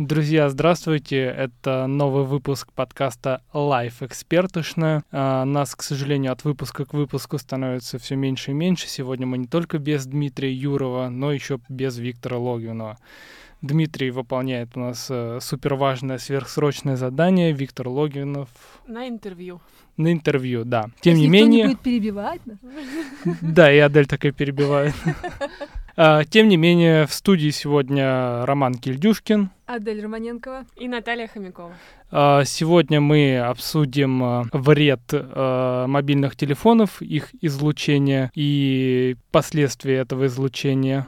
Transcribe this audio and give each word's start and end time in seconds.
Друзья, 0.00 0.48
здравствуйте. 0.48 1.18
Это 1.24 1.86
новый 1.86 2.24
выпуск 2.24 2.72
подкаста 2.72 3.42
Life 3.52 3.96
Экспертошно. 4.00 5.04
А, 5.12 5.44
нас, 5.44 5.74
к 5.74 5.82
сожалению, 5.82 6.32
от 6.32 6.42
выпуска 6.42 6.86
к 6.86 6.94
выпуску 6.94 7.36
становится 7.36 7.98
все 7.98 8.16
меньше 8.16 8.52
и 8.52 8.54
меньше. 8.54 8.88
Сегодня 8.88 9.26
мы 9.26 9.36
не 9.36 9.46
только 9.46 9.78
без 9.78 10.06
Дмитрия 10.06 10.54
Юрова, 10.54 11.10
но 11.10 11.32
еще 11.32 11.60
без 11.68 11.98
Виктора 11.98 12.38
Логвинова. 12.38 12.96
Дмитрий 13.62 14.10
выполняет 14.10 14.76
у 14.76 14.80
нас 14.80 15.08
э, 15.10 15.38
супер 15.40 15.74
важное 15.74 16.18
сверхсрочное 16.18 16.96
задание. 16.96 17.52
Виктор 17.52 17.88
Логвинов 17.88 18.48
на 18.86 19.08
интервью. 19.08 19.60
На 19.96 20.12
интервью, 20.12 20.64
да. 20.64 20.86
Тем 21.00 21.14
Если 21.14 21.22
не 21.22 21.28
менее. 21.28 21.62
Не 21.62 21.68
будет 21.68 21.80
перебивать. 21.80 22.40
Да, 23.42 23.70
и 23.72 23.78
Адель 23.78 24.06
такая 24.06 24.32
перебивает. 24.32 24.94
А, 25.96 26.24
тем 26.24 26.48
не 26.48 26.56
менее, 26.56 27.06
в 27.06 27.12
студии 27.12 27.50
сегодня 27.50 28.46
Роман 28.46 28.74
Кильдюшкин. 28.74 29.50
Адель 29.66 30.02
Романенкова. 30.02 30.64
И 30.76 30.88
Наталья 30.88 31.28
Хомякова. 31.28 31.74
А, 32.10 32.44
сегодня 32.44 33.00
мы 33.00 33.38
обсудим 33.38 34.22
а, 34.22 34.44
вред 34.52 35.12
мобильных 35.12 36.36
телефонов, 36.36 37.02
их 37.02 37.34
излучение 37.42 38.30
и 38.34 39.16
последствия 39.30 39.96
этого 39.96 40.26
излучения. 40.26 41.06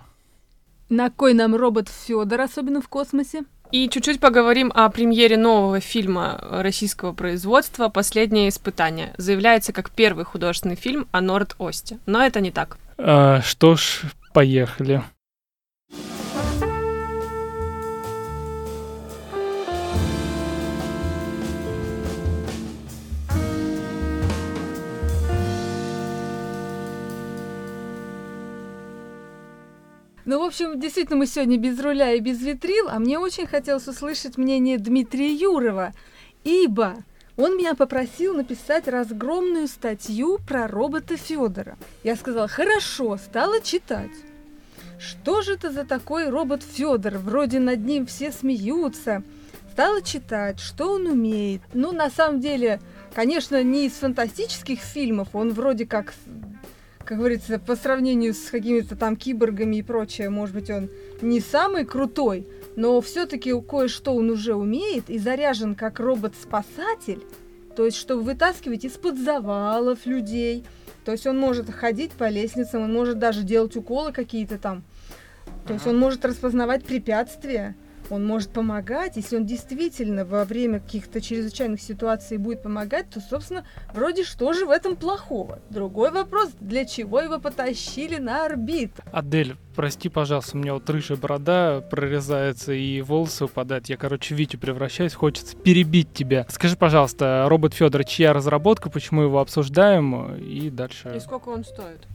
На 0.88 1.10
кой 1.10 1.34
нам 1.34 1.54
робот 1.54 1.88
Федор, 1.88 2.40
особенно 2.40 2.80
в 2.80 2.88
космосе? 2.88 3.44
И 3.70 3.88
чуть-чуть 3.88 4.20
поговорим 4.20 4.70
о 4.74 4.88
премьере 4.90 5.38
нового 5.38 5.80
фильма 5.80 6.38
российского 6.50 7.12
производства 7.12 7.88
«Последнее 7.88 8.50
испытание». 8.50 9.14
Заявляется 9.16 9.72
как 9.72 9.90
первый 9.90 10.26
художественный 10.26 10.76
фильм 10.76 11.08
о 11.10 11.22
Норд-Осте. 11.22 11.98
Но 12.04 12.22
это 12.22 12.40
не 12.40 12.50
так. 12.50 12.76
А, 12.98 13.40
что 13.40 13.76
ж, 13.76 14.02
Поехали. 14.32 15.02
Ну, 30.24 30.38
в 30.38 30.42
общем, 30.42 30.78
действительно, 30.78 31.16
мы 31.18 31.26
сегодня 31.26 31.58
без 31.58 31.80
руля 31.80 32.12
и 32.12 32.20
без 32.20 32.40
витрил, 32.40 32.88
а 32.88 33.00
мне 33.00 33.18
очень 33.18 33.46
хотелось 33.46 33.88
услышать 33.88 34.38
мнение 34.38 34.78
Дмитрия 34.78 35.32
Юрова, 35.32 35.92
ибо 36.44 36.94
он 37.36 37.56
меня 37.56 37.74
попросил 37.74 38.34
написать 38.34 38.86
разгромную 38.86 39.66
статью 39.66 40.38
про 40.46 40.68
робота 40.68 41.16
Федора. 41.16 41.76
Я 42.04 42.14
сказала, 42.14 42.46
хорошо, 42.46 43.16
стала 43.16 43.60
читать. 43.60 44.12
Что 45.00 45.42
же 45.42 45.54
это 45.54 45.72
за 45.72 45.84
такой 45.84 46.28
робот 46.28 46.62
Федор? 46.62 47.18
Вроде 47.18 47.58
над 47.58 47.84
ним 47.84 48.06
все 48.06 48.30
смеются. 48.30 49.24
Стала 49.72 50.02
читать, 50.02 50.60
что 50.60 50.92
он 50.92 51.06
умеет. 51.06 51.62
Ну, 51.74 51.90
на 51.90 52.10
самом 52.10 52.40
деле, 52.40 52.80
конечно, 53.12 53.60
не 53.64 53.86
из 53.86 53.94
фантастических 53.94 54.78
фильмов, 54.78 55.28
он 55.32 55.52
вроде 55.52 55.86
как 55.86 56.14
как 57.04 57.18
говорится, 57.18 57.58
по 57.58 57.76
сравнению 57.76 58.34
с 58.34 58.50
какими-то 58.50 58.96
там 58.96 59.16
киборгами 59.16 59.76
и 59.76 59.82
прочее, 59.82 60.30
может 60.30 60.54
быть, 60.54 60.70
он 60.70 60.88
не 61.20 61.40
самый 61.40 61.84
крутой, 61.84 62.46
но 62.76 63.00
все-таки 63.00 63.52
кое-что 63.60 64.14
он 64.14 64.30
уже 64.30 64.54
умеет 64.54 65.10
и 65.10 65.18
заряжен 65.18 65.74
как 65.74 66.00
робот-спасатель, 66.00 67.22
то 67.76 67.84
есть 67.84 67.96
чтобы 67.96 68.22
вытаскивать 68.22 68.84
из-под 68.84 69.18
завалов 69.18 70.06
людей. 70.06 70.64
То 71.04 71.12
есть 71.12 71.26
он 71.26 71.38
может 71.38 71.68
ходить 71.70 72.12
по 72.12 72.28
лестницам, 72.28 72.82
он 72.82 72.92
может 72.92 73.18
даже 73.18 73.42
делать 73.42 73.76
уколы 73.76 74.12
какие-то 74.12 74.58
там. 74.58 74.84
То 75.66 75.74
есть 75.74 75.86
он 75.86 75.98
может 75.98 76.24
распознавать 76.24 76.84
препятствия 76.84 77.74
он 78.12 78.26
может 78.26 78.50
помогать, 78.50 79.16
если 79.16 79.36
он 79.36 79.46
действительно 79.46 80.24
во 80.24 80.44
время 80.44 80.80
каких-то 80.80 81.20
чрезвычайных 81.20 81.80
ситуаций 81.80 82.36
будет 82.36 82.62
помогать, 82.62 83.08
то, 83.08 83.20
собственно, 83.20 83.64
вроде 83.94 84.22
что 84.22 84.52
же 84.52 84.66
в 84.66 84.70
этом 84.70 84.96
плохого? 84.96 85.60
Другой 85.70 86.10
вопрос, 86.10 86.50
для 86.60 86.84
чего 86.84 87.20
его 87.20 87.38
потащили 87.38 88.18
на 88.18 88.44
орбиту? 88.44 89.02
Адель, 89.12 89.56
прости, 89.74 90.10
пожалуйста, 90.10 90.58
у 90.58 90.60
меня 90.60 90.74
вот 90.74 90.88
рыжая 90.90 91.16
борода 91.16 91.80
прорезается 91.80 92.72
и 92.74 93.00
волосы 93.00 93.46
упадают. 93.46 93.86
Я, 93.86 93.96
короче, 93.96 94.34
Витю 94.34 94.58
превращаюсь, 94.58 95.14
хочется 95.14 95.56
перебить 95.56 96.12
тебя. 96.12 96.46
Скажи, 96.50 96.76
пожалуйста, 96.76 97.46
робот 97.48 97.72
Федор, 97.72 98.04
чья 98.04 98.34
разработка, 98.34 98.90
почему 98.90 99.22
его 99.22 99.40
обсуждаем 99.40 100.34
и 100.36 100.68
дальше? 100.68 101.14
И 101.16 101.20
сколько 101.20 101.48
он 101.48 101.64
стоит? 101.64 102.06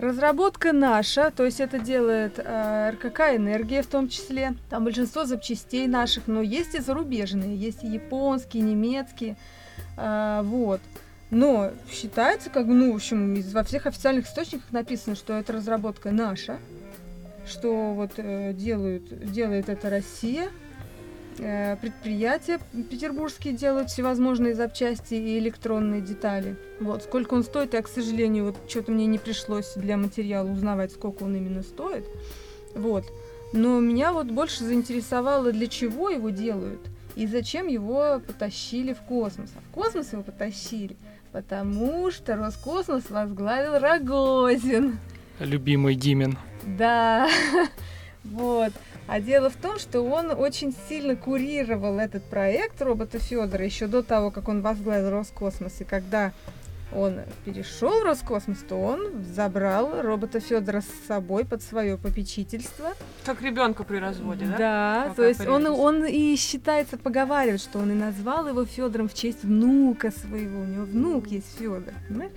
Разработка 0.00 0.72
наша, 0.72 1.30
то 1.30 1.44
есть 1.44 1.60
это 1.60 1.78
делает 1.78 2.38
э, 2.38 2.92
РКК 2.92 3.36
«Энергия» 3.36 3.82
в 3.82 3.86
том 3.86 4.08
числе. 4.08 4.54
Там 4.70 4.84
большинство 4.84 5.26
запчастей 5.26 5.86
наших, 5.86 6.26
но 6.26 6.40
есть 6.40 6.74
и 6.74 6.80
зарубежные, 6.80 7.54
есть 7.54 7.84
и 7.84 7.86
японские, 7.86 8.62
немецкие, 8.62 9.36
э, 9.98 10.40
вот. 10.42 10.80
Но 11.28 11.72
считается, 11.92 12.48
как, 12.48 12.64
ну, 12.64 12.92
в 12.92 12.96
общем, 12.96 13.42
во 13.52 13.62
всех 13.62 13.84
официальных 13.84 14.26
источниках 14.26 14.72
написано, 14.72 15.16
что 15.16 15.34
эта 15.34 15.52
разработка 15.52 16.10
наша, 16.10 16.56
что 17.46 17.92
вот 17.92 18.12
э, 18.16 18.54
делают, 18.54 19.30
делает 19.30 19.68
это 19.68 19.90
Россия, 19.90 20.48
предприятия 21.36 22.58
петербургские 22.90 23.54
делают 23.54 23.90
всевозможные 23.90 24.54
запчасти 24.54 25.14
и 25.14 25.38
электронные 25.38 26.00
детали. 26.00 26.56
Вот, 26.80 27.02
сколько 27.02 27.34
он 27.34 27.44
стоит, 27.44 27.74
я, 27.74 27.82
к 27.82 27.88
сожалению, 27.88 28.46
вот 28.46 28.56
что-то 28.68 28.92
мне 28.92 29.06
не 29.06 29.18
пришлось 29.18 29.74
для 29.74 29.96
материала 29.96 30.50
узнавать, 30.50 30.92
сколько 30.92 31.22
он 31.24 31.34
именно 31.36 31.62
стоит. 31.62 32.04
Вот. 32.74 33.04
Но 33.52 33.80
меня 33.80 34.12
вот 34.12 34.26
больше 34.26 34.64
заинтересовало, 34.64 35.52
для 35.52 35.66
чего 35.66 36.10
его 36.10 36.30
делают 36.30 36.80
и 37.16 37.26
зачем 37.26 37.66
его 37.66 38.20
потащили 38.26 38.92
в 38.92 39.00
космос. 39.00 39.50
А 39.56 39.60
в 39.60 39.74
космос 39.74 40.12
его 40.12 40.22
потащили, 40.22 40.96
потому 41.32 42.10
что 42.10 42.36
Роскосмос 42.36 43.10
возглавил 43.10 43.78
Рогозин. 43.78 44.98
Любимый 45.38 45.94
Димин. 45.94 46.38
Да, 46.78 47.28
вот. 48.64 48.72
А 49.06 49.20
дело 49.20 49.50
в 49.50 49.56
том, 49.56 49.78
что 49.78 50.02
он 50.02 50.30
очень 50.30 50.74
сильно 50.88 51.16
курировал 51.16 51.98
этот 51.98 52.22
проект 52.24 52.80
робота 52.80 53.18
Федора 53.18 53.64
еще 53.64 53.86
до 53.86 54.02
того, 54.02 54.30
как 54.30 54.48
он 54.48 54.62
возглавил 54.62 55.10
Роскосмос. 55.10 55.80
И 55.80 55.84
когда 55.84 56.32
он 56.92 57.20
перешел 57.44 58.00
в 58.00 58.04
Роскосмос, 58.04 58.58
то 58.68 58.76
он 58.76 59.24
забрал 59.34 60.02
робота 60.02 60.40
Федора 60.40 60.80
с 60.80 61.06
собой 61.06 61.44
под 61.44 61.62
свое 61.62 61.96
попечительство. 61.96 62.94
Как 63.24 63.42
ребенка 63.42 63.84
при 63.84 63.98
разводе, 63.98 64.46
да? 64.46 64.58
Да, 64.58 65.04
как 65.06 65.16
то 65.16 65.22
есть 65.24 65.46
он, 65.46 65.66
он 65.66 66.04
и 66.04 66.36
считается, 66.36 66.96
поговаривает, 66.96 67.60
что 67.60 67.78
он 67.78 67.92
и 67.92 67.94
назвал 67.94 68.48
его 68.48 68.64
Федором 68.64 69.08
в 69.08 69.14
честь 69.14 69.44
внука 69.44 70.10
своего. 70.10 70.60
У 70.60 70.64
него 70.64 70.84
внук 70.84 71.28
есть 71.28 71.58
Федор, 71.58 71.94
понимаешь? 72.08 72.32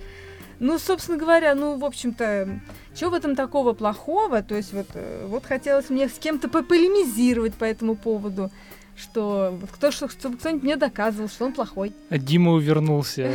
Ну, 0.60 0.78
собственно 0.78 1.18
говоря, 1.18 1.54
ну, 1.54 1.76
в 1.76 1.84
общем-то, 1.84 2.60
чего 2.94 3.10
в 3.10 3.14
этом 3.14 3.36
такого 3.36 3.72
плохого? 3.72 4.42
То 4.42 4.54
есть 4.54 4.72
вот, 4.72 4.86
э, 4.94 5.26
вот 5.26 5.44
хотелось 5.44 5.90
мне 5.90 6.08
с 6.08 6.18
кем-то 6.18 6.48
пополемизировать 6.48 7.54
по 7.54 7.64
этому 7.64 7.96
поводу, 7.96 8.50
что 8.96 9.58
кто, 9.72 9.90
что, 9.90 10.08
чтобы 10.08 10.36
кто-нибудь 10.36 10.62
мне 10.62 10.76
доказывал, 10.76 11.28
что 11.28 11.46
он 11.46 11.52
плохой. 11.52 11.92
Дима 12.10 12.52
увернулся 12.52 13.30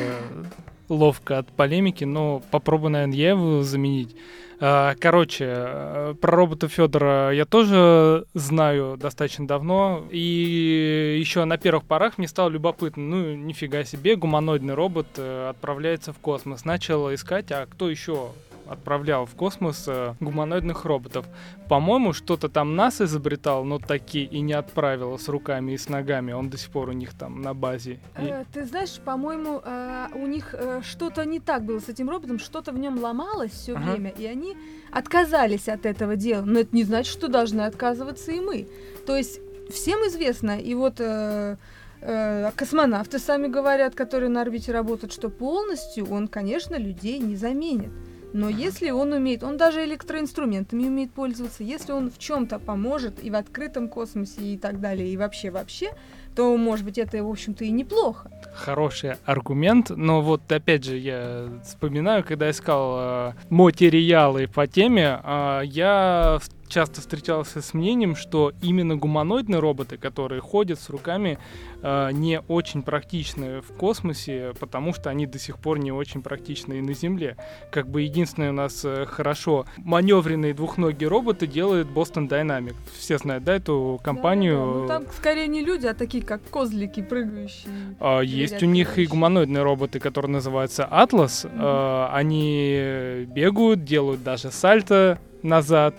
ловко 0.89 1.37
от 1.37 1.47
полемики, 1.47 2.03
но 2.03 2.41
попробую, 2.51 2.91
наверное, 2.91 3.15
я 3.15 3.29
его 3.29 3.63
заменить. 3.63 4.15
А, 4.61 4.95
короче, 4.99 5.45
э, 5.47 6.15
про 6.19 6.31
робота 6.35 6.67
Федора 6.67 7.31
я 7.31 7.45
тоже 7.45 8.25
знаю 8.33 8.97
достаточно 8.97 9.47
давно. 9.47 10.05
И 10.11 11.17
еще 11.17 11.45
на 11.45 11.57
первых 11.57 11.85
порах 11.85 12.17
мне 12.17 12.27
стало 12.27 12.49
любопытно. 12.49 13.01
Ну, 13.03 13.35
нифига 13.35 13.85
себе, 13.85 14.17
гуманоидный 14.17 14.73
робот 14.73 15.07
э, 15.15 15.49
отправляется 15.49 16.11
в 16.11 16.17
космос. 16.17 16.65
Начал 16.65 17.13
искать, 17.13 17.51
а 17.51 17.67
кто 17.67 17.89
еще 17.89 18.31
отправлял 18.69 19.25
в 19.25 19.35
космос 19.35 19.85
э, 19.87 20.13
гуманоидных 20.19 20.85
роботов. 20.85 21.25
По-моему, 21.67 22.13
что-то 22.13 22.49
там 22.49 22.75
нас 22.75 23.01
изобретал, 23.01 23.63
но 23.63 23.79
такие 23.79 24.25
и 24.25 24.41
не 24.41 24.53
отправил 24.53 25.17
с 25.17 25.27
руками 25.27 25.73
и 25.73 25.77
с 25.77 25.89
ногами. 25.89 26.31
Он 26.31 26.49
до 26.49 26.57
сих 26.57 26.69
пор 26.69 26.89
у 26.89 26.93
них 26.93 27.13
там 27.13 27.41
на 27.41 27.53
базе. 27.53 27.99
Э, 28.15 28.45
ты 28.53 28.65
знаешь, 28.65 28.99
по-моему, 29.03 29.61
э, 29.63 30.07
у 30.13 30.27
них 30.27 30.53
э, 30.53 30.81
что-то 30.83 31.25
не 31.25 31.39
так 31.39 31.63
было 31.63 31.79
с 31.79 31.89
этим 31.89 32.09
роботом, 32.09 32.39
что-то 32.39 32.71
в 32.71 32.79
нем 32.79 32.99
ломалось 32.99 33.51
все 33.51 33.75
ага. 33.75 33.91
время, 33.91 34.09
и 34.11 34.25
они 34.25 34.55
отказались 34.91 35.67
от 35.67 35.85
этого 35.85 36.15
дела. 36.15 36.43
Но 36.45 36.59
это 36.59 36.75
не 36.75 36.83
значит, 36.83 37.11
что 37.11 37.27
должны 37.27 37.61
отказываться 37.61 38.31
и 38.31 38.39
мы. 38.39 38.67
То 39.05 39.15
есть 39.15 39.39
всем 39.69 39.99
известно, 40.07 40.59
и 40.59 40.73
вот 40.73 40.99
э, 40.99 41.57
э, 42.01 42.51
космонавты 42.55 43.19
сами 43.19 43.47
говорят, 43.47 43.95
которые 43.95 44.29
на 44.29 44.41
орбите 44.41 44.71
работают, 44.71 45.13
что 45.13 45.29
полностью 45.29 46.09
он, 46.09 46.27
конечно, 46.27 46.75
людей 46.75 47.19
не 47.19 47.35
заменит. 47.35 47.91
Но 48.33 48.49
если 48.49 48.91
он 48.91 49.13
умеет, 49.13 49.43
он 49.43 49.57
даже 49.57 49.83
электроинструментами 49.85 50.87
умеет 50.87 51.11
пользоваться, 51.11 51.63
если 51.63 51.91
он 51.91 52.11
в 52.11 52.19
чем-то 52.19 52.59
поможет 52.59 53.23
и 53.23 53.29
в 53.31 53.35
открытом 53.35 53.89
космосе 53.89 54.41
и 54.41 54.57
так 54.57 54.79
далее, 54.79 55.07
и 55.09 55.17
вообще 55.17 55.49
вообще, 55.49 55.91
то, 56.35 56.55
может 56.55 56.85
быть, 56.85 56.97
это, 56.97 57.23
в 57.23 57.29
общем-то, 57.29 57.65
и 57.65 57.71
неплохо. 57.71 58.31
Хороший 58.53 59.15
аргумент, 59.25 59.89
но 59.89 60.21
вот 60.21 60.49
опять 60.51 60.83
же 60.83 60.97
я 60.97 61.49
вспоминаю, 61.63 62.23
когда 62.23 62.49
искал 62.49 62.97
э, 62.99 63.33
материалы 63.49 64.47
по 64.47 64.67
теме, 64.67 65.19
э, 65.23 65.61
я 65.65 66.39
часто 66.69 67.01
встречался 67.01 67.61
с 67.61 67.73
мнением, 67.73 68.15
что 68.15 68.53
именно 68.61 68.95
гуманоидные 68.95 69.59
роботы, 69.59 69.97
которые 69.97 70.39
ходят 70.41 70.79
с 70.79 70.89
руками, 70.89 71.39
э, 71.81 72.11
не 72.13 72.39
очень 72.41 72.83
практичны 72.83 73.61
в 73.61 73.73
космосе, 73.73 74.53
потому 74.59 74.93
что 74.93 75.09
они 75.09 75.25
до 75.25 75.39
сих 75.39 75.57
пор 75.57 75.79
не 75.79 75.91
очень 75.91 76.21
практичны 76.21 76.79
и 76.79 76.81
на 76.81 76.93
Земле. 76.93 77.35
Как 77.71 77.87
бы 77.89 78.03
единственное 78.03 78.51
у 78.51 78.53
нас 78.53 78.85
э, 78.85 79.05
хорошо 79.05 79.65
маневренные 79.77 80.53
двухногие 80.53 81.09
роботы 81.09 81.47
делает 81.47 81.87
Boston 81.87 82.29
Dynamics. 82.29 82.75
Все 82.97 83.17
знают, 83.17 83.43
да, 83.43 83.55
эту 83.55 83.99
компанию? 84.03 84.57
Да, 84.57 84.73
да. 84.73 84.99
Ну, 84.99 85.05
там 85.05 85.13
скорее 85.15 85.47
не 85.47 85.63
люди, 85.63 85.87
а 85.87 85.93
такие 85.93 86.23
как 86.23 86.41
козлики 86.49 87.01
прыгающие. 87.01 87.95
А, 87.99 88.21
есть 88.21 88.61
у 88.61 88.65
них 88.65 88.97
и 88.97 89.05
гуманоидные 89.05 89.63
роботы, 89.63 89.99
которые 89.99 90.31
называются 90.31 90.87
Atlas. 90.89 91.45
Mm-hmm. 91.45 91.57
А, 91.57 92.11
они 92.13 93.25
бегают, 93.27 93.83
делают 93.83 94.23
даже 94.23 94.51
сальто 94.51 95.19
назад, 95.43 95.95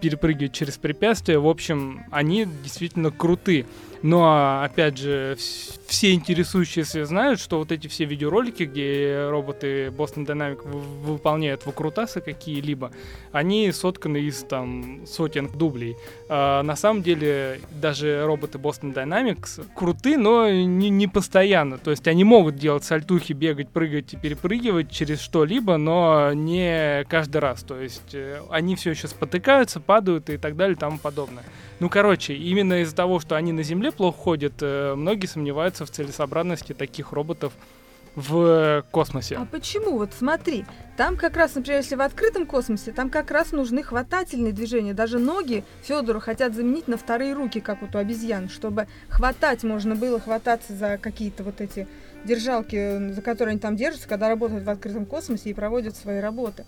перепрыгивают 0.00 0.52
через 0.52 0.76
препятствия. 0.76 1.38
В 1.38 1.48
общем, 1.48 2.04
они 2.10 2.46
действительно 2.62 3.10
крутые. 3.10 3.66
Но, 4.02 4.62
опять 4.62 4.98
же, 4.98 5.36
все 5.86 6.12
интересующиеся 6.12 7.04
знают, 7.06 7.40
что 7.40 7.58
вот 7.58 7.72
эти 7.72 7.86
все 7.86 8.04
видеоролики, 8.04 8.64
где 8.64 9.28
роботы 9.30 9.86
Boston 9.86 10.26
Dynamics 10.26 10.66
выполняют 10.68 11.64
выкрутасы 11.66 12.20
какие-либо, 12.20 12.90
они 13.32 13.70
сотканы 13.72 14.18
из 14.18 14.42
там 14.42 15.06
сотен 15.06 15.48
дублей. 15.48 15.96
А, 16.28 16.62
на 16.62 16.76
самом 16.76 17.02
деле, 17.02 17.60
даже 17.70 18.24
роботы 18.26 18.58
Boston 18.58 18.92
Dynamics 18.94 19.66
круты, 19.74 20.16
но 20.16 20.50
не, 20.50 20.90
не 20.90 21.06
постоянно. 21.06 21.78
То 21.78 21.90
есть 21.90 22.06
они 22.08 22.24
могут 22.24 22.56
делать 22.56 22.84
сальтухи, 22.84 23.32
бегать, 23.32 23.68
прыгать 23.68 24.14
и 24.14 24.16
перепрыгивать 24.16 24.90
через 24.90 25.20
что-либо, 25.20 25.76
но 25.76 26.32
не 26.32 27.04
каждый 27.08 27.38
раз. 27.38 27.62
То 27.62 27.80
есть 27.80 28.14
э, 28.14 28.40
они 28.50 28.76
все 28.76 28.90
еще 28.90 29.08
спотыкаются, 29.08 29.80
падают 29.80 30.30
и 30.30 30.36
так 30.36 30.56
далее 30.56 30.76
и 30.76 30.78
тому 30.78 30.98
подобное. 30.98 31.44
Ну, 31.78 31.90
короче, 31.90 32.34
именно 32.34 32.80
из-за 32.82 32.96
того, 32.96 33.20
что 33.20 33.36
они 33.36 33.52
на 33.52 33.62
Земле 33.62 33.92
плохо 33.92 34.18
ходят, 34.18 34.54
э, 34.60 34.94
многие 34.94 35.26
сомневаются 35.26 35.84
в 35.84 35.90
целесообразности 35.90 36.72
таких 36.72 37.12
роботов 37.12 37.52
в 38.14 38.82
космосе. 38.90 39.36
А 39.36 39.44
почему? 39.44 39.98
Вот 39.98 40.14
смотри, 40.18 40.64
там 40.96 41.18
как 41.18 41.36
раз, 41.36 41.54
например, 41.54 41.82
если 41.82 41.96
в 41.96 42.00
открытом 42.00 42.46
космосе, 42.46 42.92
там 42.92 43.10
как 43.10 43.30
раз 43.30 43.52
нужны 43.52 43.82
хватательные 43.82 44.54
движения. 44.54 44.94
Даже 44.94 45.18
ноги 45.18 45.64
Федору 45.82 46.18
хотят 46.18 46.54
заменить 46.54 46.88
на 46.88 46.96
вторые 46.96 47.34
руки, 47.34 47.60
как 47.60 47.82
вот 47.82 47.94
у 47.94 47.98
обезьян, 47.98 48.48
чтобы 48.48 48.88
хватать 49.10 49.64
можно 49.64 49.94
было 49.94 50.18
хвататься 50.18 50.72
за 50.72 50.96
какие-то 50.96 51.44
вот 51.44 51.60
эти 51.60 51.86
держалки, 52.24 53.12
за 53.12 53.20
которые 53.20 53.52
они 53.52 53.60
там 53.60 53.76
держатся, 53.76 54.08
когда 54.08 54.28
работают 54.28 54.64
в 54.64 54.70
открытом 54.70 55.04
космосе 55.04 55.50
и 55.50 55.54
проводят 55.54 55.94
свои 55.94 56.18
работы. 56.20 56.64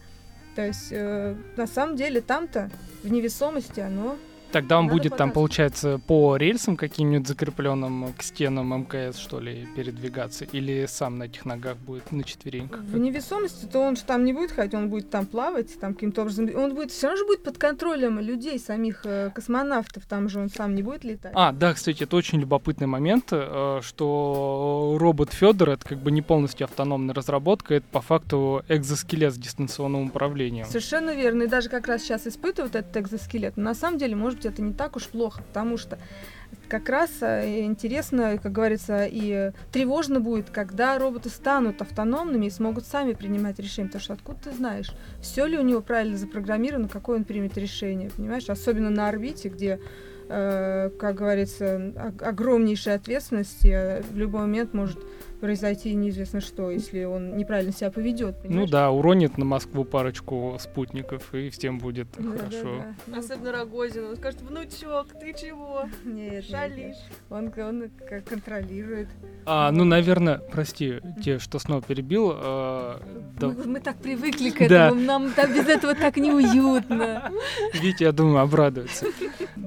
То 0.55 0.67
есть, 0.67 0.89
э, 0.91 1.35
на 1.57 1.67
самом 1.67 1.97
деле, 1.97 2.21
там-то 2.21 2.71
в 3.03 3.11
невесомости 3.11 3.81
оно 3.81 4.19
Тогда 4.53 4.79
он 4.79 4.87
Надо 4.87 4.97
будет 4.97 5.17
там, 5.17 5.33
получается, 5.33 6.01
по 6.07 6.37
рельсам 6.37 6.77
каким-нибудь 6.77 7.29
закрепленным 7.29 8.15
к 8.15 8.23
стенам 8.23 8.73
МКС, 8.83 9.19
что 9.19 9.41
ли, 9.41 9.69
передвигаться? 9.77 10.45
Или 10.45 10.87
сам 10.89 11.19
на 11.19 11.25
этих 11.25 11.45
ногах 11.45 11.77
будет 11.77 12.11
на 12.13 12.25
четвереньках? 12.25 12.81
В 12.81 12.99
невесомости, 12.99 13.67
то 13.67 13.81
он 13.81 13.97
же 13.97 14.05
там 14.05 14.25
не 14.25 14.33
будет 14.33 14.53
ходить, 14.53 14.75
он 14.75 14.89
будет 14.89 15.11
там 15.11 15.27
плавать, 15.27 15.79
там 15.79 15.95
каким-то 15.95 16.23
образом. 16.23 16.49
Он 16.55 16.75
будет 16.75 16.91
все 16.91 17.09
равно 17.09 17.19
же 17.19 17.27
будет 17.27 17.43
под 17.43 17.59
контролем 17.59 18.19
людей, 18.21 18.59
самих 18.59 19.05
э, 19.05 19.31
космонавтов, 19.35 20.07
там 20.07 20.29
же 20.29 20.41
он 20.41 20.49
сам 20.49 20.75
не 20.75 20.83
будет 20.83 21.05
летать. 21.05 21.33
А, 21.35 21.53
да, 21.53 21.75
кстати, 21.75 22.05
это 22.05 22.17
очень 22.17 22.41
любопытный 22.41 22.87
момент, 22.87 23.27
э, 23.31 23.81
что 23.83 24.97
робот 24.99 25.33
Федор 25.33 25.71
это 25.71 25.87
как 25.87 25.99
бы 25.99 26.11
не 26.11 26.23
полностью 26.23 26.65
автономная 26.65 27.15
разработка, 27.15 27.75
это 27.75 27.87
по 27.91 28.01
факту 28.01 28.63
экзоскелет 28.69 29.35
с 29.35 29.37
дистанционным 29.37 30.07
управлением. 30.07 30.67
Совершенно 30.67 31.15
верно. 31.15 31.43
И 31.43 31.47
даже 31.47 31.69
как 31.69 31.89
раз 31.89 32.03
сейчас 32.03 32.27
испытывают 32.27 32.75
этот 32.75 32.97
экзоскелет. 32.97 33.57
Но 33.57 33.65
на 33.65 33.75
самом 33.75 33.99
деле, 33.99 34.17
может 34.17 34.38
быть, 34.39 34.47
это 34.47 34.63
не 34.63 34.73
так 34.73 34.97
уж 34.97 35.07
плохо, 35.07 35.43
потому 35.43 35.77
что 35.77 35.99
как 36.69 36.89
раз 36.89 37.11
э, 37.21 37.65
интересно, 37.65 38.39
как 38.43 38.53
говорится, 38.53 39.07
и 39.07 39.53
тревожно 39.73 40.21
будет, 40.21 40.51
когда 40.51 40.99
роботы 40.99 41.29
станут 41.29 41.81
автономными 41.83 42.47
и 42.47 42.51
смогут 42.51 42.85
сами 42.87 43.15
принимать 43.15 43.59
решения. 43.59 43.89
Потому 43.89 44.03
что 44.03 44.13
откуда 44.15 44.39
ты 44.45 44.53
знаешь, 44.53 44.93
все 45.21 45.47
ли 45.47 45.59
у 45.59 45.63
него 45.63 45.81
правильно 45.81 46.17
запрограммировано, 46.17 46.89
какое 46.89 47.19
он 47.19 47.25
примет 47.25 47.57
решение, 47.57 48.11
понимаешь? 48.11 48.49
Особенно 48.49 48.91
на 48.91 49.09
орбите, 49.09 49.49
где 49.49 49.81
э, 50.29 50.91
как 50.99 51.15
говорится, 51.15 52.13
огромнейшая 52.21 52.97
ответственность, 52.97 53.65
и 53.65 53.71
э, 53.71 54.03
в 54.03 54.17
любой 54.17 54.43
момент 54.43 54.75
может 54.75 54.99
произойти 55.41 55.95
неизвестно 55.95 56.41
что, 56.41 56.71
если 56.71 57.05
он 57.05 57.37
неправильно 57.37 57.73
себя 57.73 57.91
поведет. 57.91 58.37
Ну 58.45 58.67
да, 58.67 58.91
уронит 58.91 59.39
на 59.39 59.45
Москву 59.45 59.85
парочку 59.85 60.57
спутников, 60.61 61.35
и 61.35 61.51
всем 61.51 61.79
будет 61.79 62.09
да, 62.17 62.31
хорошо. 62.31 62.79
Да, 62.79 62.95
да. 63.07 63.19
Особенно 63.19 63.53
Рогозин, 63.53 64.05
он 64.05 64.17
скажет, 64.17 64.41
внучок, 64.43 65.09
ты 65.21 65.35
чего? 65.35 65.85
Нет, 66.05 66.45
Шалишь. 66.45 66.97
Он, 67.31 67.53
он 67.57 67.91
как 68.09 68.25
контролирует. 68.25 69.09
А, 69.47 69.71
ну, 69.71 69.85
наверное, 69.85 70.39
прости, 70.39 71.01
те, 71.23 71.39
что 71.39 71.59
снова 71.59 71.83
перебил. 71.83 72.33
А, 72.35 73.01
да. 73.39 73.49
мы, 73.49 73.65
мы 73.65 73.81
так 73.81 73.97
привыкли 73.97 74.51
к 74.51 74.61
этому, 74.63 75.01
да. 75.01 75.07
нам 75.07 75.33
там 75.33 75.53
без 75.53 75.67
этого 75.67 75.95
так 75.95 76.17
неуютно. 76.17 77.31
Витя, 77.75 78.05
я 78.05 78.13
думаю, 78.13 78.41
обрадуется. 78.41 79.07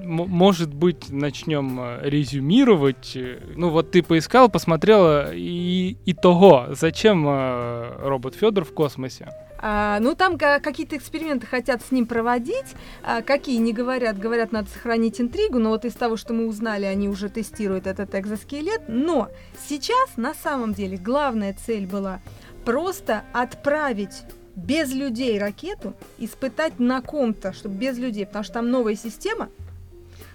Может 0.04 0.72
быть, 0.74 1.10
начнем 1.10 1.78
э, 1.80 2.00
резюмировать. 2.02 3.16
Ну, 3.56 3.70
вот 3.70 3.90
ты 3.90 4.02
поискал, 4.02 4.48
посмотрела, 4.48 5.34
и, 5.34 5.96
и 6.04 6.14
того, 6.14 6.66
зачем 6.70 7.26
э, 7.28 7.96
робот 8.00 8.34
Федор 8.34 8.64
в 8.64 8.72
космосе? 8.72 9.28
А, 9.64 10.00
ну, 10.00 10.16
там 10.16 10.36
какие-то 10.38 10.96
эксперименты 10.96 11.46
хотят 11.46 11.82
с 11.82 11.92
ним 11.92 12.06
проводить. 12.06 12.74
А, 13.04 13.22
какие 13.22 13.58
не 13.58 13.72
говорят, 13.72 14.18
говорят, 14.18 14.50
надо 14.50 14.68
сохранить 14.68 15.20
интригу, 15.20 15.60
но 15.60 15.70
вот 15.70 15.84
из 15.84 15.94
того, 15.94 16.16
что 16.16 16.34
мы 16.34 16.48
узнали, 16.48 16.84
они 16.84 17.08
уже 17.08 17.28
тестируют 17.28 17.86
этот 17.86 18.12
экзоскелет. 18.16 18.82
Но 18.88 19.28
сейчас, 19.68 20.16
на 20.16 20.34
самом 20.34 20.74
деле, 20.74 20.96
главная 20.96 21.54
цель 21.54 21.86
была 21.86 22.20
просто 22.64 23.22
отправить 23.32 24.24
без 24.56 24.92
людей 24.92 25.38
ракету, 25.38 25.94
испытать 26.18 26.80
на 26.80 27.00
ком-то, 27.00 27.52
чтобы 27.52 27.76
без 27.76 27.98
людей, 27.98 28.26
потому 28.26 28.44
что 28.44 28.54
там 28.54 28.70
новая 28.70 28.96
система, 28.96 29.48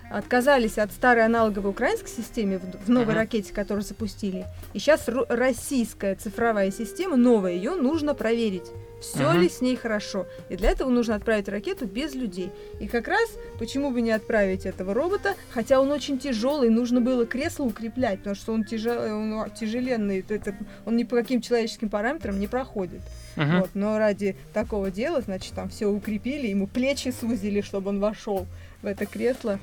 отказались 0.10 0.78
от 0.78 0.92
старой 0.92 1.26
аналоговой 1.26 1.72
украинской 1.72 2.10
системы 2.10 2.60
в, 2.60 2.86
в 2.86 2.90
новой 2.90 3.14
uh-huh. 3.14 3.18
ракете, 3.18 3.54
которую 3.54 3.84
запустили. 3.84 4.46
И 4.74 4.80
сейчас 4.80 5.08
российская 5.30 6.16
цифровая 6.16 6.72
система, 6.72 7.16
новая, 7.16 7.54
ее 7.54 7.76
нужно 7.76 8.14
проверить. 8.14 8.66
Все 9.02 9.20
uh-huh. 9.20 9.40
ли 9.40 9.48
с 9.48 9.62
ней 9.62 9.76
хорошо. 9.76 10.26
И 10.50 10.56
для 10.56 10.72
этого 10.72 10.90
нужно 10.90 11.16
отправить 11.16 11.48
ракету 11.48 11.86
без 11.86 12.16
людей. 12.16 12.52
И 12.80 12.88
как 12.88 13.08
раз, 13.08 13.30
почему 13.60 13.92
бы 13.92 14.02
не 14.02 14.12
отправить 14.12 14.66
этого 14.66 14.94
робота, 14.94 15.36
хотя 15.52 15.80
он 15.80 15.92
очень 15.92 16.18
тяжелый, 16.18 16.70
нужно 16.70 17.00
было 17.00 17.28
кресло 17.28 17.66
укреплять, 17.66 18.20
потому 18.20 18.36
что 18.36 18.54
он, 18.54 18.64
тяжел, 18.64 19.00
он 19.00 19.52
тяжеленный, 19.52 20.26
это, 20.28 20.56
он 20.86 20.98
ни 20.98 21.04
по 21.04 21.16
каким 21.16 21.42
человеческим 21.42 21.90
параметрам 21.90 22.40
не 22.40 22.48
проходит. 22.48 23.02
Uh-huh. 23.36 23.62
Вот, 23.62 23.70
но 23.76 24.00
ради 24.00 24.36
такого 24.52 24.90
дела, 24.90 25.22
значит, 25.22 25.54
там 25.54 25.70
все 25.70 25.86
укрепили, 25.86 26.48
ему 26.48 26.66
плечи 26.66 27.14
сузили, 27.18 27.62
чтобы 27.62 27.90
он 27.90 28.00
вошел 28.00 28.48
в 28.82 28.88
это 28.88 29.06
кресло. 29.06 29.60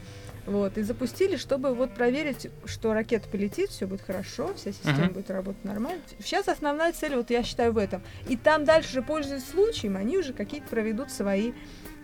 Вот, 0.47 0.77
и 0.77 0.83
запустили, 0.83 1.37
чтобы 1.37 1.75
вот 1.75 1.95
проверить, 1.95 2.49
что 2.67 2.93
ракета 2.93 3.27
полетит, 3.29 3.71
все 3.71 3.87
будет 3.87 4.03
хорошо, 4.03 4.53
вся 4.55 4.73
система 4.73 5.07
uh-huh. 5.07 5.15
будет 5.15 5.31
работать 5.31 5.65
нормально. 5.65 6.03
Сейчас 6.19 6.49
основная 6.49 6.93
цель, 6.93 7.17
вот 7.17 7.31
я 7.31 7.43
считаю, 7.43 7.73
в 7.73 7.79
этом. 7.79 8.03
И 8.29 8.37
там 8.37 8.65
дальше, 8.65 8.93
же, 8.93 9.03
пользуясь 9.03 9.45
случаем, 9.47 9.97
они 9.97 10.19
уже 10.19 10.35
какие-то 10.35 10.69
проведут 10.69 11.11
свои 11.11 11.53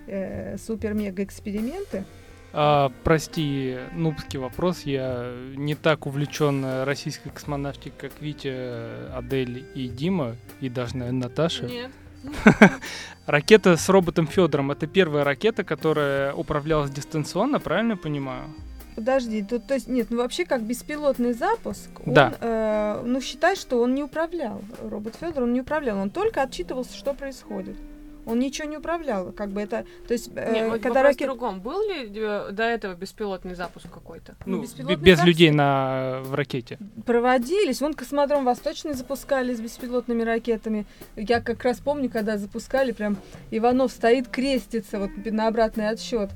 э, 0.06 0.56
супер-мега-эксперименты. 0.56 2.04
А, 2.52 2.90
прости, 3.04 3.76
нубский 3.92 4.38
вопрос. 4.38 4.82
Я 4.82 5.32
не 5.54 5.74
так 5.74 6.06
увлечен 6.06 6.84
российской 6.84 7.30
космонавтикой, 7.30 8.10
как 8.10 8.20
Витя, 8.20 9.14
Адель 9.14 9.66
и 9.74 9.86
Дима, 9.86 10.36
и 10.60 10.68
даже, 10.68 10.96
наверное, 10.96 11.28
Наташа. 11.28 11.66
Нет. 11.66 11.90
Ракета 13.26 13.76
с 13.76 13.88
роботом 13.88 14.26
Федором 14.26 14.70
это 14.70 14.86
первая 14.86 15.24
ракета, 15.24 15.64
которая 15.64 16.34
управлялась 16.34 16.90
дистанционно, 16.90 17.60
правильно 17.60 17.96
понимаю? 17.96 18.44
Подожди, 18.96 19.42
тут 19.42 19.66
то 19.66 19.74
есть 19.74 19.88
нет, 19.88 20.08
ну 20.10 20.18
вообще 20.18 20.44
как 20.44 20.62
беспилотный 20.62 21.32
запуск, 21.32 21.90
да. 22.04 22.26
он, 22.26 22.34
э, 22.40 23.02
ну 23.06 23.20
считай, 23.20 23.56
что 23.56 23.80
он 23.80 23.94
не 23.94 24.02
управлял. 24.02 24.60
Робот 24.82 25.16
Федор 25.18 25.44
он 25.44 25.52
не 25.52 25.60
управлял, 25.60 25.98
он 25.98 26.10
только 26.10 26.42
отчитывался, 26.42 26.96
что 26.96 27.14
происходит. 27.14 27.76
Он 28.30 28.38
ничего 28.38 28.68
не 28.68 28.76
управлял, 28.76 29.32
как 29.32 29.50
бы 29.50 29.60
это, 29.60 29.84
то 30.06 30.12
есть, 30.12 30.30
э, 30.34 30.52
Нет, 30.52 30.82
когда 30.82 31.02
ракет... 31.02 31.26
другом, 31.28 31.60
был 31.60 31.82
ли 31.88 32.10
э, 32.14 32.50
до 32.52 32.62
этого 32.62 32.94
беспилотный 32.94 33.54
запуск 33.54 33.90
какой-то? 33.90 34.36
Ну, 34.46 34.64
ну 34.78 34.96
без 34.96 35.18
запуск... 35.18 35.24
людей 35.24 35.50
на 35.50 36.20
в 36.22 36.34
ракете. 36.34 36.78
Проводились, 37.04 37.80
вон 37.80 37.94
космодром 37.94 38.44
Восточный 38.44 38.94
запускали 38.94 39.54
с 39.54 39.60
беспилотными 39.60 40.22
ракетами. 40.22 40.86
Я 41.16 41.40
как 41.40 41.64
раз 41.64 41.78
помню, 41.78 42.08
когда 42.08 42.38
запускали, 42.38 42.92
прям 42.92 43.16
Иванов 43.50 43.92
стоит, 43.92 44.28
крестится 44.28 44.98
вот 44.98 45.10
на 45.24 45.48
обратный 45.48 45.88
отсчет. 45.88 46.30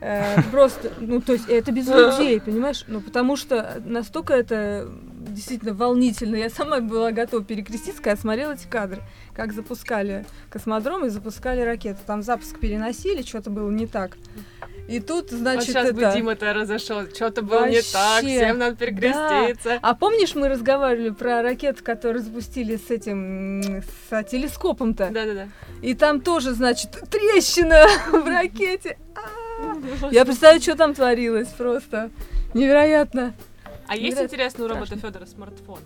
Э, 0.00 0.42
просто, 0.50 0.92
ну, 0.98 1.20
то 1.20 1.32
есть 1.32 1.48
это 1.48 1.72
без 1.72 1.86
людей, 1.88 2.40
понимаешь? 2.40 2.84
Ну, 2.86 3.00
потому 3.00 3.36
что 3.36 3.80
настолько 3.84 4.34
это 4.34 4.88
действительно 5.20 5.74
волнительно. 5.74 6.36
Я 6.36 6.50
сама 6.50 6.80
была 6.80 7.12
готова 7.12 7.44
перекреститься, 7.44 8.02
когда 8.02 8.20
смотрела 8.20 8.52
эти 8.52 8.66
кадры, 8.66 9.02
как 9.34 9.52
запускали 9.52 10.24
космодром 10.50 11.04
и 11.06 11.08
запускали 11.08 11.60
ракеты. 11.60 12.00
Там 12.06 12.22
запуск 12.22 12.58
переносили, 12.58 13.22
что-то 13.22 13.50
было 13.50 13.70
не 13.70 13.86
так. 13.86 14.16
И 14.88 14.98
тут, 14.98 15.30
Вот 15.30 15.38
значит, 15.38 15.68
сейчас 15.68 15.86
это... 15.88 15.94
бы 15.94 16.12
Дима-то 16.14 16.52
разошел. 16.52 17.06
Что-то 17.14 17.42
было 17.42 17.68
не 17.68 17.80
так, 17.80 18.22
Вообще. 18.22 18.38
всем 18.38 18.58
надо 18.58 18.76
перекреститься. 18.76 19.78
А 19.82 19.94
помнишь, 19.94 20.34
мы 20.34 20.48
разговаривали 20.48 21.10
про 21.10 21.42
ракету, 21.42 21.84
которую 21.84 22.24
запустили 22.24 22.76
с 22.76 22.90
этим, 22.90 23.82
с 23.82 24.12
а, 24.12 24.24
телескопом-то? 24.24 25.10
Да-да-да. 25.12 25.48
И 25.80 25.94
там 25.94 26.20
тоже, 26.20 26.54
значит, 26.54 26.90
трещина 27.08 27.86
в 28.10 28.26
ракете. 28.26 28.98
Я 30.10 30.24
представляю, 30.24 30.60
что 30.60 30.74
там 30.74 30.94
творилось 30.94 31.48
просто. 31.48 32.10
Невероятно. 32.54 33.34
А 33.90 33.96
есть 33.96 34.04
Невероятно 34.04 34.26
интересно 34.26 34.64
у 34.64 34.68
робота 34.68 34.86
страшно. 34.86 35.08
Федора 35.08 35.26
смартфон? 35.26 35.78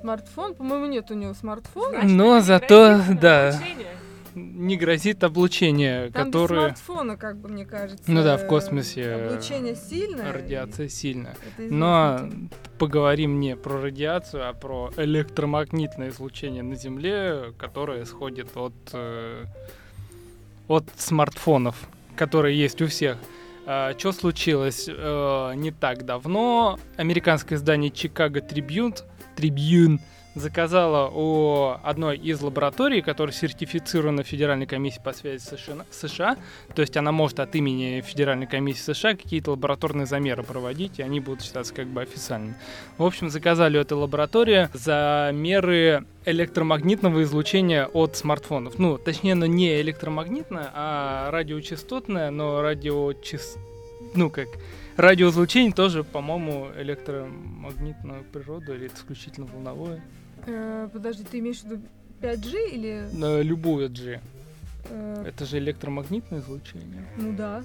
Смартфон, 0.00 0.54
по-моему, 0.56 0.86
нет 0.86 1.08
у 1.12 1.14
него 1.14 1.32
смартфона. 1.32 1.90
Значит, 1.90 2.10
Но 2.10 2.36
не 2.38 2.42
зато, 2.42 3.00
да. 3.20 3.50
обучение. 3.50 3.86
Не 4.34 4.76
грозит 4.76 5.22
облучение, 5.22 6.10
Там 6.10 6.24
без 6.24 6.32
которое... 6.32 6.60
смартфона, 6.60 7.16
как 7.16 7.36
бы, 7.36 7.48
мне 7.48 7.64
кажется. 7.64 8.02
Ну 8.10 8.24
да, 8.24 8.36
в 8.36 8.42
э, 8.42 8.46
космосе, 8.48 9.12
Облучение 9.12 9.76
сильное. 9.76 10.32
Радиация 10.32 10.88
сильная. 10.88 11.36
Но 11.56 12.28
поговорим 12.80 13.38
не 13.38 13.54
про 13.54 13.80
радиацию, 13.80 14.48
а 14.48 14.54
про 14.54 14.90
электромагнитное 14.96 16.08
излучение 16.08 16.64
на 16.64 16.74
Земле, 16.74 17.52
которое 17.58 18.02
исходит 18.02 18.56
от, 18.56 18.74
э, 18.92 19.44
от 20.66 20.86
смартфонов, 20.96 21.76
которые 22.16 22.58
есть 22.58 22.82
у 22.82 22.88
всех. 22.88 23.18
Что 23.64 24.12
случилось 24.12 24.86
э, 24.88 25.52
не 25.54 25.70
так 25.70 26.04
давно? 26.04 26.78
Американское 26.96 27.58
издание 27.58 27.90
Chicago 27.90 28.46
Tribune, 28.46 28.98
Tribune 29.36 30.00
заказала 30.34 31.10
у 31.12 31.76
одной 31.82 32.16
из 32.16 32.40
лабораторий, 32.40 33.02
которая 33.02 33.34
сертифицирована 33.34 34.22
Федеральной 34.22 34.66
комиссией 34.66 35.02
по 35.02 35.12
связи 35.12 35.42
с 35.42 35.56
США, 35.90 36.36
то 36.74 36.82
есть 36.82 36.96
она 36.96 37.12
может 37.12 37.40
от 37.40 37.54
имени 37.54 38.00
Федеральной 38.00 38.46
комиссии 38.46 38.92
США 38.92 39.14
какие-то 39.14 39.52
лабораторные 39.52 40.06
замеры 40.06 40.42
проводить, 40.42 40.98
и 40.98 41.02
они 41.02 41.20
будут 41.20 41.42
считаться 41.42 41.74
как 41.74 41.86
бы 41.86 42.02
официальными. 42.02 42.54
В 42.98 43.04
общем, 43.04 43.30
заказали 43.30 43.78
у 43.78 43.80
этой 43.80 43.94
лаборатории 43.94 44.68
замеры 44.72 46.04
электромагнитного 46.24 47.22
излучения 47.22 47.86
от 47.86 48.16
смартфонов. 48.16 48.78
Ну, 48.78 48.98
точнее, 48.98 49.32
оно 49.32 49.46
не 49.46 49.80
электромагнитное, 49.80 50.70
а 50.72 51.30
радиочастотное, 51.30 52.30
но 52.30 52.62
радиочаст... 52.62 53.58
Ну, 54.14 54.30
как... 54.30 54.48
Радиоизлучение 54.96 55.72
тоже, 55.72 56.04
по-моему, 56.04 56.68
электромагнитную 56.76 58.24
природу 58.30 58.74
или 58.74 58.88
исключительно 58.88 59.46
волновое. 59.46 60.02
Э, 60.46 60.88
подожди, 60.92 61.24
ты 61.24 61.38
имеешь 61.38 61.60
в 61.60 61.64
виду 61.64 61.82
5G 62.20 62.70
или... 62.72 63.08
На 63.12 63.40
любую 63.40 63.88
G. 63.90 64.20
э, 64.90 65.24
Это 65.26 65.44
же 65.44 65.58
электромагнитное 65.58 66.40
излучение. 66.40 67.06
ну 67.16 67.32
да. 67.36 67.62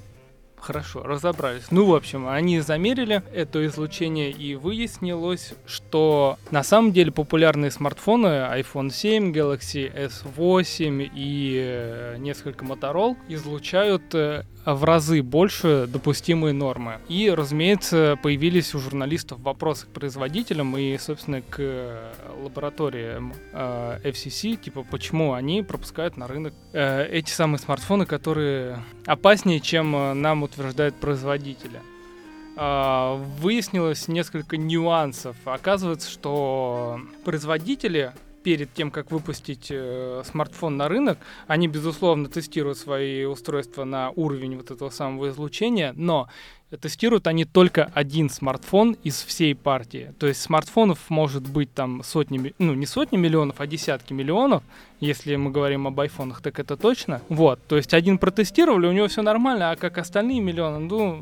Хорошо, 0.59 1.03
разобрались. 1.03 1.65
Ну, 1.69 1.85
в 1.85 1.93
общем, 1.93 2.27
они 2.27 2.61
замерили 2.61 3.21
это 3.31 3.63
излучение 3.67 4.31
и 4.31 4.55
выяснилось, 4.55 5.53
что 5.67 6.39
на 6.49 6.63
самом 6.63 6.93
деле 6.93 7.11
популярные 7.11 7.69
смартфоны 7.69 8.25
iPhone 8.59 8.89
7, 8.89 9.31
Galaxy 9.33 10.09
S8 10.09 11.11
и 11.13 11.59
э, 11.63 12.15
несколько 12.17 12.65
Motorola 12.65 13.15
излучают 13.29 14.15
э, 14.15 14.45
в 14.73 14.83
разы 14.83 15.21
больше 15.21 15.87
допустимые 15.87 16.53
нормы. 16.53 16.99
И, 17.07 17.29
разумеется, 17.29 18.19
появились 18.21 18.75
у 18.75 18.79
журналистов 18.79 19.39
вопросы 19.39 19.85
к 19.85 19.89
производителям 19.89 20.75
и, 20.77 20.97
собственно, 20.97 21.41
к 21.41 21.55
э, 21.59 22.13
лабораториям 22.43 23.33
э, 23.53 23.99
FCC, 24.03 24.57
типа, 24.57 24.83
почему 24.83 25.33
они 25.33 25.63
пропускают 25.63 26.17
на 26.17 26.27
рынок 26.27 26.53
э, 26.73 27.07
эти 27.09 27.29
самые 27.29 27.59
смартфоны, 27.59 28.05
которые 28.05 28.83
опаснее, 29.05 29.61
чем 29.61 29.91
нам 30.19 30.43
утверждают 30.43 30.95
производители. 30.95 31.81
А, 32.57 33.15
Выяснилось 33.39 34.07
несколько 34.07 34.57
нюансов. 34.57 35.37
Оказывается, 35.45 36.09
что 36.09 36.99
производители 37.23 38.13
перед 38.43 38.73
тем, 38.73 38.91
как 38.91 39.11
выпустить 39.11 39.67
э, 39.69 40.23
смартфон 40.25 40.77
на 40.77 40.87
рынок, 40.87 41.17
они, 41.47 41.67
безусловно, 41.67 42.29
тестируют 42.29 42.77
свои 42.77 43.25
устройства 43.25 43.83
на 43.83 44.11
уровень 44.11 44.57
вот 44.57 44.71
этого 44.71 44.89
самого 44.89 45.29
излучения, 45.29 45.93
но 45.95 46.29
тестируют 46.75 47.27
они 47.27 47.45
только 47.45 47.89
один 47.93 48.29
смартфон 48.29 48.97
из 49.03 49.23
всей 49.23 49.55
партии. 49.55 50.13
То 50.19 50.27
есть 50.27 50.41
смартфонов 50.41 51.09
может 51.09 51.47
быть 51.47 51.73
там 51.73 52.03
сотни, 52.03 52.53
ну 52.59 52.73
не 52.73 52.85
сотни 52.85 53.17
миллионов, 53.17 53.61
а 53.61 53.67
десятки 53.67 54.13
миллионов. 54.13 54.63
Если 54.99 55.35
мы 55.35 55.51
говорим 55.51 55.85
об 55.85 55.99
айфонах, 55.99 56.41
так 56.41 56.59
это 56.59 56.75
точно. 56.75 57.21
Вот, 57.29 57.59
то 57.67 57.77
есть 57.77 57.93
один 57.93 58.17
протестировали, 58.17 58.87
у 58.87 58.91
него 58.91 59.07
все 59.07 59.21
нормально, 59.21 59.69
а 59.69 59.75
как 59.75 59.99
остальные 59.99 60.41
миллионы, 60.41 60.79
ну, 60.79 61.21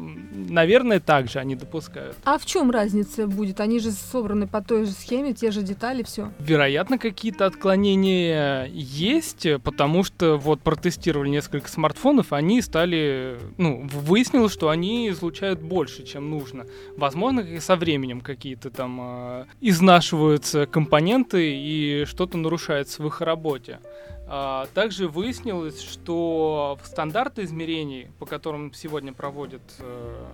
наверное, 0.50 1.02
так 1.02 1.30
же 1.30 1.40
они 1.40 1.58
допускают. 1.58 2.16
А 2.24 2.38
в 2.38 2.46
чем 2.46 2.72
разница 2.72 3.28
будет? 3.28 3.60
Они 3.60 3.80
же 3.80 3.92
собраны 3.92 4.48
по 4.48 4.62
той 4.62 4.86
же 4.86 4.92
схеме, 4.92 5.34
те 5.34 5.52
же 5.52 5.62
детали, 5.62 6.04
все. 6.04 6.32
Вероятно, 6.40 6.98
какие-то 6.98 7.46
отклонения 7.46 8.70
есть, 8.72 9.46
потому 9.62 10.06
что 10.06 10.38
вот 10.38 10.62
протестировали 10.62 11.28
несколько 11.28 11.68
смартфонов, 11.68 12.32
они 12.32 12.62
стали, 12.62 13.38
ну, 13.58 13.86
выяснилось, 13.92 14.54
что 14.54 14.70
они 14.70 15.10
излучают 15.10 15.35
больше, 15.42 16.04
чем 16.04 16.30
нужно. 16.30 16.66
Возможно, 16.98 17.42
и 17.42 17.60
со 17.60 17.76
временем 17.76 18.22
какие-то 18.22 18.70
там 18.70 19.00
э, 19.02 19.46
изнашиваются 19.62 20.66
компоненты 20.66 21.56
и 21.56 22.06
что-то 22.06 22.38
нарушается 22.38 23.04
в 23.04 23.08
их 23.08 23.22
работе. 23.22 23.80
А, 24.28 24.68
Также 24.74 25.08
выяснилось, 25.08 25.82
что 25.82 26.80
в 26.82 26.88
стандарты 26.88 27.44
измерений, 27.44 28.08
по 28.20 28.26
которым 28.26 28.74
сегодня 28.74 29.14
проводят 29.14 29.62
э, 29.80 30.26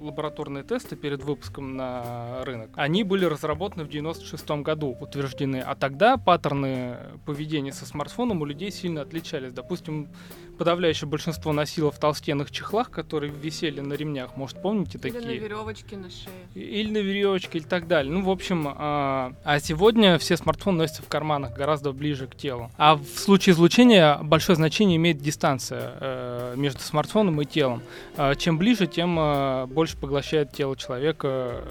лабораторные 0.00 0.64
тесты 0.64 0.96
перед 0.96 1.22
выпуском 1.22 1.76
на 1.76 2.42
рынок, 2.44 2.70
они 2.74 3.04
были 3.04 3.26
разработаны 3.26 3.84
в 3.84 3.88
96 3.88 4.50
году, 4.62 4.96
утверждены. 4.98 5.60
А 5.60 5.74
тогда 5.74 6.16
паттерны 6.16 6.96
поведения 7.26 7.72
со 7.72 7.84
смартфоном 7.84 8.40
у 8.40 8.44
людей 8.46 8.70
сильно 8.70 9.02
отличались. 9.02 9.52
Допустим, 9.52 10.08
подавляющее 10.58 11.08
большинство 11.08 11.52
носило 11.52 11.90
в 11.90 11.98
толстенных 11.98 12.50
чехлах, 12.50 12.90
которые 12.90 13.32
висели 13.32 13.80
на 13.80 13.94
ремнях. 13.94 14.36
Может, 14.36 14.60
помните 14.60 14.98
Или 15.02 15.12
на 15.12 15.20
такие? 15.20 15.38
веревочке 15.38 15.96
на 15.96 16.10
шее. 16.10 16.28
или 16.54 16.90
на 16.90 16.98
веревочке, 16.98 17.58
или 17.58 17.64
так 17.64 17.86
далее. 17.86 18.12
Ну, 18.12 18.22
в 18.22 18.30
общем, 18.30 18.68
а, 18.76 19.32
а 19.44 19.60
сегодня 19.60 20.18
все 20.18 20.36
смартфоны 20.36 20.78
носятся 20.78 21.02
в 21.02 21.08
карманах 21.08 21.54
гораздо 21.54 21.92
ближе 21.92 22.26
к 22.26 22.34
телу. 22.36 22.70
А 22.76 22.96
в 22.96 23.06
случае 23.06 23.54
излучения 23.54 24.18
большое 24.22 24.56
значение 24.56 24.96
имеет 24.96 25.18
дистанция 25.18 25.92
э, 26.00 26.54
между 26.56 26.80
смартфоном 26.80 27.40
и 27.40 27.44
телом. 27.44 27.82
А, 28.16 28.34
чем 28.34 28.58
ближе, 28.58 28.86
тем 28.86 29.18
э, 29.18 29.66
больше 29.66 29.96
поглощает 29.96 30.52
тело 30.52 30.76
человека 30.76 31.28
э, 31.28 31.66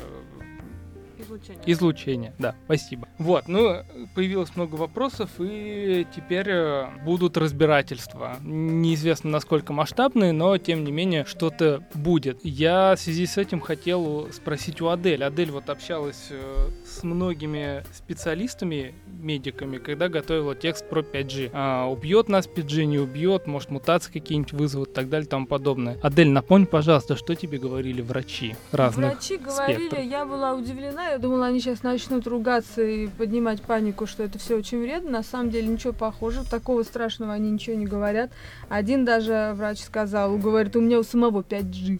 Излучение. 1.19 1.63
Излучение, 1.65 2.33
да, 2.39 2.55
спасибо. 2.65 3.07
Вот, 3.17 3.47
ну, 3.47 3.83
появилось 4.15 4.55
много 4.55 4.75
вопросов, 4.75 5.29
и 5.39 6.05
теперь 6.15 6.47
э, 6.49 6.87
будут 7.03 7.37
разбирательства. 7.37 8.37
Неизвестно, 8.41 9.29
насколько 9.29 9.73
масштабные, 9.73 10.31
но, 10.31 10.57
тем 10.57 10.83
не 10.83 10.91
менее, 10.91 11.25
что-то 11.25 11.83
будет. 11.93 12.39
Я 12.43 12.95
в 12.95 12.99
связи 12.99 13.25
с 13.25 13.37
этим 13.37 13.59
хотел 13.59 14.29
спросить 14.31 14.81
у 14.81 14.87
Адель. 14.87 15.23
Адель 15.23 15.51
вот 15.51 15.69
общалась 15.69 16.27
э, 16.29 16.69
с 16.85 17.03
многими 17.03 17.83
специалистами, 17.93 18.93
медиками, 19.05 19.77
когда 19.77 20.09
готовила 20.09 20.55
текст 20.55 20.87
про 20.89 21.01
5G. 21.01 21.49
А, 21.53 21.87
убьет 21.87 22.29
нас 22.29 22.47
5G, 22.47 22.85
не 22.85 22.99
убьет, 22.99 23.47
может, 23.47 23.69
мутации 23.69 24.11
какие-нибудь 24.11 24.53
вызовут, 24.53 24.89
и 24.89 24.93
так 24.93 25.09
далее, 25.09 25.25
и 25.25 25.29
тому 25.29 25.47
подобное. 25.47 25.97
Адель, 26.01 26.29
напомни, 26.29 26.65
пожалуйста, 26.65 27.15
что 27.15 27.35
тебе 27.35 27.57
говорили 27.57 28.01
врачи 28.01 28.55
разных 28.71 29.13
Врачи 29.13 29.37
говорили, 29.37 29.87
спектров? 29.87 30.03
я 30.05 30.25
была 30.25 30.53
удивлена, 30.53 31.06
я 31.11 31.17
думала, 31.17 31.47
они 31.47 31.59
сейчас 31.59 31.83
начнут 31.83 32.27
ругаться 32.27 32.83
и 32.83 33.07
поднимать 33.07 33.61
панику, 33.61 34.05
что 34.05 34.23
это 34.23 34.39
все 34.39 34.55
очень 34.55 34.81
вредно. 34.81 35.11
На 35.11 35.23
самом 35.23 35.49
деле 35.49 35.67
ничего 35.67 35.93
похожего, 35.93 36.45
такого 36.45 36.83
страшного 36.83 37.33
они 37.33 37.51
ничего 37.51 37.75
не 37.75 37.85
говорят. 37.85 38.31
Один 38.69 39.05
даже 39.05 39.53
врач 39.55 39.79
сказал, 39.79 40.37
говорит, 40.37 40.75
у 40.75 40.81
меня 40.81 40.99
у 40.99 41.03
самого 41.03 41.41
5G. 41.41 41.99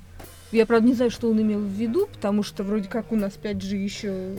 Я, 0.52 0.66
правда, 0.66 0.88
не 0.88 0.94
знаю, 0.94 1.12
что 1.12 1.30
он 1.30 1.42
имел 1.42 1.60
в 1.60 1.72
виду, 1.72 2.08
потому 2.08 2.44
что 2.44 2.64
вроде 2.64 2.88
как 2.88 3.12
у 3.12 3.16
нас 3.16 3.38
5G 3.42 3.76
еще... 3.76 4.36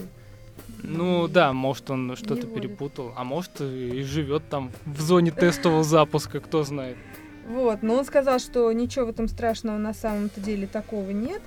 Ну 0.81 1.27
да, 1.27 1.51
может 1.53 1.89
он 1.91 2.15
что-то 2.15 2.47
перепутал, 2.47 3.13
а 3.15 3.23
может 3.23 3.61
и 3.61 4.01
живет 4.03 4.43
там 4.49 4.71
в 4.85 5.01
зоне 5.01 5.31
тестового 5.31 5.83
запуска, 5.83 6.39
кто 6.39 6.63
знает. 6.63 6.97
Вот, 7.47 7.81
но 7.81 7.95
он 7.95 8.05
сказал, 8.05 8.39
что 8.39 8.71
ничего 8.71 9.07
в 9.07 9.09
этом 9.09 9.27
страшного 9.27 9.77
на 9.77 9.93
самом-то 9.93 10.39
деле 10.39 10.67
такого 10.67 11.09
нет. 11.09 11.41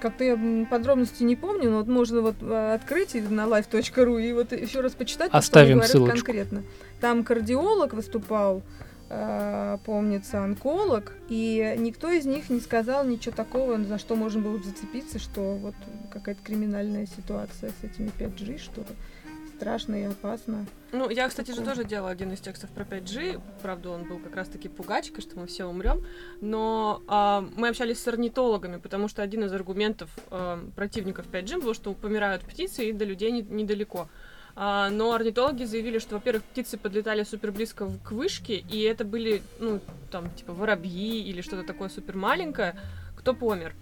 Как-то 0.00 0.24
я 0.24 0.66
подробности 0.70 1.22
не 1.22 1.36
помню, 1.36 1.70
но 1.70 1.78
вот 1.78 1.88
можно 1.88 2.20
вот 2.20 2.36
э, 2.40 2.74
открыть 2.74 3.14
на 3.14 3.46
live.ru 3.46 4.22
и 4.22 4.32
вот 4.32 4.52
еще 4.52 4.80
раз 4.80 4.92
почитать, 4.92 5.28
что 5.28 5.38
Оставим 5.38 5.74
говорят 5.74 5.90
ссылочку. 5.90 6.16
конкретно. 6.16 6.62
Там 7.00 7.24
кардиолог 7.24 7.94
выступал, 7.94 8.62
э, 9.08 9.78
помнится, 9.84 10.42
онколог, 10.42 11.12
и 11.28 11.74
никто 11.78 12.10
из 12.10 12.26
них 12.26 12.50
не 12.50 12.60
сказал 12.60 13.04
ничего 13.04 13.34
такого, 13.34 13.82
за 13.82 13.98
что 13.98 14.16
можно 14.16 14.40
было 14.40 14.58
бы 14.58 14.64
зацепиться, 14.64 15.18
что 15.18 15.56
вот 15.56 15.74
какая-то 16.12 16.42
криминальная 16.44 17.06
ситуация 17.06 17.70
с 17.70 17.84
этими 17.84 18.10
5G, 18.18 18.58
что 18.58 18.84
страшно 19.62 19.94
и 19.94 20.04
опасно. 20.06 20.66
Ну, 20.90 21.08
я, 21.08 21.28
кстати, 21.28 21.52
же 21.52 21.62
тоже 21.62 21.84
делала 21.84 22.10
один 22.10 22.32
из 22.32 22.40
текстов 22.40 22.68
про 22.70 22.82
5G. 22.82 23.40
Правда, 23.62 23.90
он 23.90 24.08
был 24.08 24.18
как 24.18 24.34
раз-таки 24.34 24.68
пугачкой, 24.68 25.22
что 25.22 25.38
мы 25.38 25.46
все 25.46 25.66
умрем. 25.66 26.04
Но 26.40 27.00
а, 27.06 27.44
мы 27.56 27.68
общались 27.68 28.00
с 28.00 28.08
орнитологами, 28.08 28.78
потому 28.78 29.06
что 29.06 29.22
один 29.22 29.44
из 29.44 29.52
аргументов 29.52 30.10
а, 30.30 30.58
противников 30.74 31.26
5G 31.30 31.62
был, 31.62 31.74
что 31.74 31.92
помирают 31.92 32.42
птицы 32.42 32.88
и 32.88 32.92
до 32.92 33.04
людей 33.04 33.30
не, 33.30 33.42
недалеко. 33.42 34.08
А, 34.56 34.90
но 34.90 35.12
орнитологи 35.12 35.62
заявили, 35.62 36.00
что, 36.00 36.16
во-первых, 36.16 36.42
птицы 36.42 36.76
подлетали 36.76 37.22
супер 37.22 37.52
близко 37.52 37.88
к 38.02 38.10
вышке, 38.10 38.56
и 38.56 38.80
это 38.80 39.04
были, 39.04 39.42
ну, 39.60 39.78
там, 40.10 40.28
типа, 40.34 40.54
воробьи 40.54 41.22
или 41.22 41.40
что-то 41.40 41.62
такое 41.62 41.88
супер 41.88 42.16
маленькое, 42.16 42.74
кто 43.16 43.32
помер. 43.32 43.76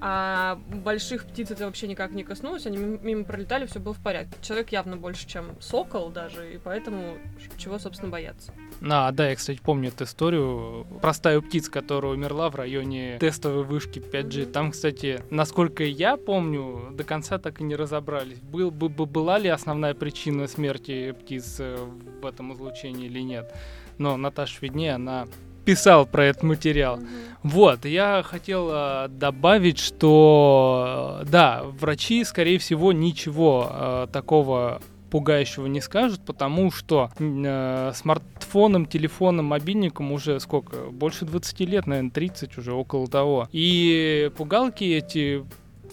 А 0.00 0.58
больших 0.84 1.24
птиц 1.24 1.50
это 1.50 1.66
вообще 1.66 1.86
никак 1.86 2.12
не 2.12 2.24
коснулось, 2.24 2.66
они 2.66 2.76
мимо 2.76 3.24
пролетали, 3.24 3.66
все 3.66 3.78
было 3.78 3.94
в 3.94 4.00
порядке. 4.00 4.36
Человек 4.42 4.70
явно 4.70 4.96
больше, 4.96 5.26
чем 5.26 5.56
сокол 5.60 6.10
даже, 6.10 6.54
и 6.54 6.58
поэтому 6.58 7.16
чего, 7.56 7.78
собственно, 7.78 8.10
бояться. 8.10 8.52
А, 8.82 9.12
да, 9.12 9.30
я, 9.30 9.36
кстати, 9.36 9.60
помню 9.62 9.88
эту 9.88 10.04
историю. 10.04 10.86
Простая 11.00 11.40
птица, 11.40 11.70
которая 11.70 12.12
умерла 12.12 12.50
в 12.50 12.56
районе 12.56 13.18
тестовой 13.18 13.64
вышки 13.64 13.98
5G. 13.98 14.46
Там, 14.46 14.72
кстати, 14.72 15.22
насколько 15.30 15.84
я 15.84 16.16
помню, 16.16 16.90
до 16.92 17.04
конца 17.04 17.38
так 17.38 17.60
и 17.60 17.64
не 17.64 17.76
разобрались. 17.76 18.40
Был, 18.40 18.70
бы, 18.70 18.88
была 18.88 19.38
ли 19.38 19.48
основная 19.48 19.94
причина 19.94 20.46
смерти 20.48 21.12
птиц 21.12 21.56
э, 21.60 21.76
в 22.20 22.26
этом 22.26 22.52
излучении 22.52 23.06
или 23.06 23.20
нет. 23.20 23.54
Но 23.98 24.16
Наташа 24.16 24.58
виднее, 24.60 24.94
она 24.94 25.26
писал 25.64 26.06
про 26.06 26.26
этот 26.26 26.42
материал. 26.42 27.00
Вот, 27.42 27.84
я 27.84 28.22
хотел 28.22 28.70
э, 28.72 29.08
добавить, 29.08 29.78
что 29.78 31.20
э, 31.20 31.26
да, 31.26 31.62
врачи, 31.78 32.24
скорее 32.24 32.58
всего, 32.58 32.92
ничего 32.92 33.68
э, 33.70 34.06
такого 34.10 34.80
пугающего 35.10 35.66
не 35.66 35.80
скажут, 35.80 36.22
потому 36.24 36.72
что 36.72 37.10
э, 37.18 37.92
смартфоном, 37.94 38.86
телефоном, 38.86 39.44
мобильником 39.44 40.10
уже 40.10 40.40
сколько? 40.40 40.90
Больше 40.90 41.24
20 41.24 41.60
лет, 41.60 41.86
наверное, 41.86 42.10
30 42.10 42.58
уже, 42.58 42.72
около 42.72 43.06
того. 43.06 43.48
И 43.52 44.32
пугалки 44.36 44.84
эти 44.84 45.44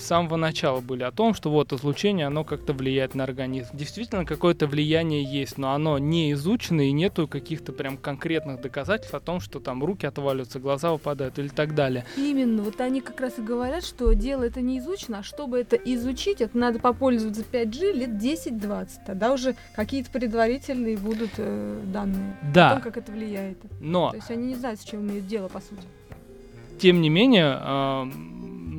с 0.01 0.05
самого 0.05 0.35
начала 0.35 0.81
были 0.81 1.03
о 1.03 1.11
том, 1.11 1.33
что 1.33 1.49
вот 1.49 1.71
излучение, 1.71 2.27
оно 2.27 2.43
как-то 2.43 2.73
влияет 2.73 3.15
на 3.15 3.23
организм. 3.23 3.69
Действительно, 3.73 4.25
какое-то 4.25 4.67
влияние 4.67 5.23
есть, 5.23 5.57
но 5.57 5.73
оно 5.73 5.97
не 5.97 6.33
изучено 6.33 6.81
и 6.81 6.91
нету 6.91 7.27
каких-то 7.27 7.71
прям 7.71 7.97
конкретных 7.97 8.61
доказательств 8.61 9.13
о 9.13 9.19
том, 9.19 9.39
что 9.39 9.59
там 9.59 9.83
руки 9.83 10.05
отваливаются, 10.05 10.59
глаза 10.59 10.91
выпадают 10.91 11.39
или 11.39 11.47
так 11.47 11.75
далее. 11.75 12.05
Именно, 12.17 12.63
вот 12.63 12.81
они 12.81 13.01
как 13.01 13.21
раз 13.21 13.39
и 13.39 13.41
говорят, 13.41 13.85
что 13.85 14.11
дело 14.13 14.43
это 14.43 14.61
не 14.61 14.79
изучено, 14.79 15.19
а 15.19 15.23
чтобы 15.23 15.59
это 15.59 15.75
изучить, 15.75 16.41
это 16.41 16.57
надо 16.57 16.79
попользоваться 16.79 17.43
5G 17.49 17.93
лет 17.93 18.09
10-20, 18.09 18.89
тогда 19.05 19.31
уже 19.31 19.55
какие-то 19.75 20.09
предварительные 20.11 20.97
будут 20.97 21.31
э, 21.37 21.81
данные 21.85 22.35
да. 22.53 22.71
о 22.71 22.73
том, 22.73 22.81
как 22.81 22.97
это 22.97 23.11
влияет. 23.11 23.57
Но... 23.79 24.09
То 24.09 24.17
есть 24.17 24.31
они 24.31 24.47
не 24.47 24.55
знают, 24.55 24.81
с 24.81 24.83
чем 24.83 25.01
имеют 25.01 25.27
дело, 25.27 25.47
по 25.47 25.59
сути. 25.59 25.83
Тем 26.79 27.01
не 27.01 27.09
менее, 27.09 27.59
э, 27.61 28.11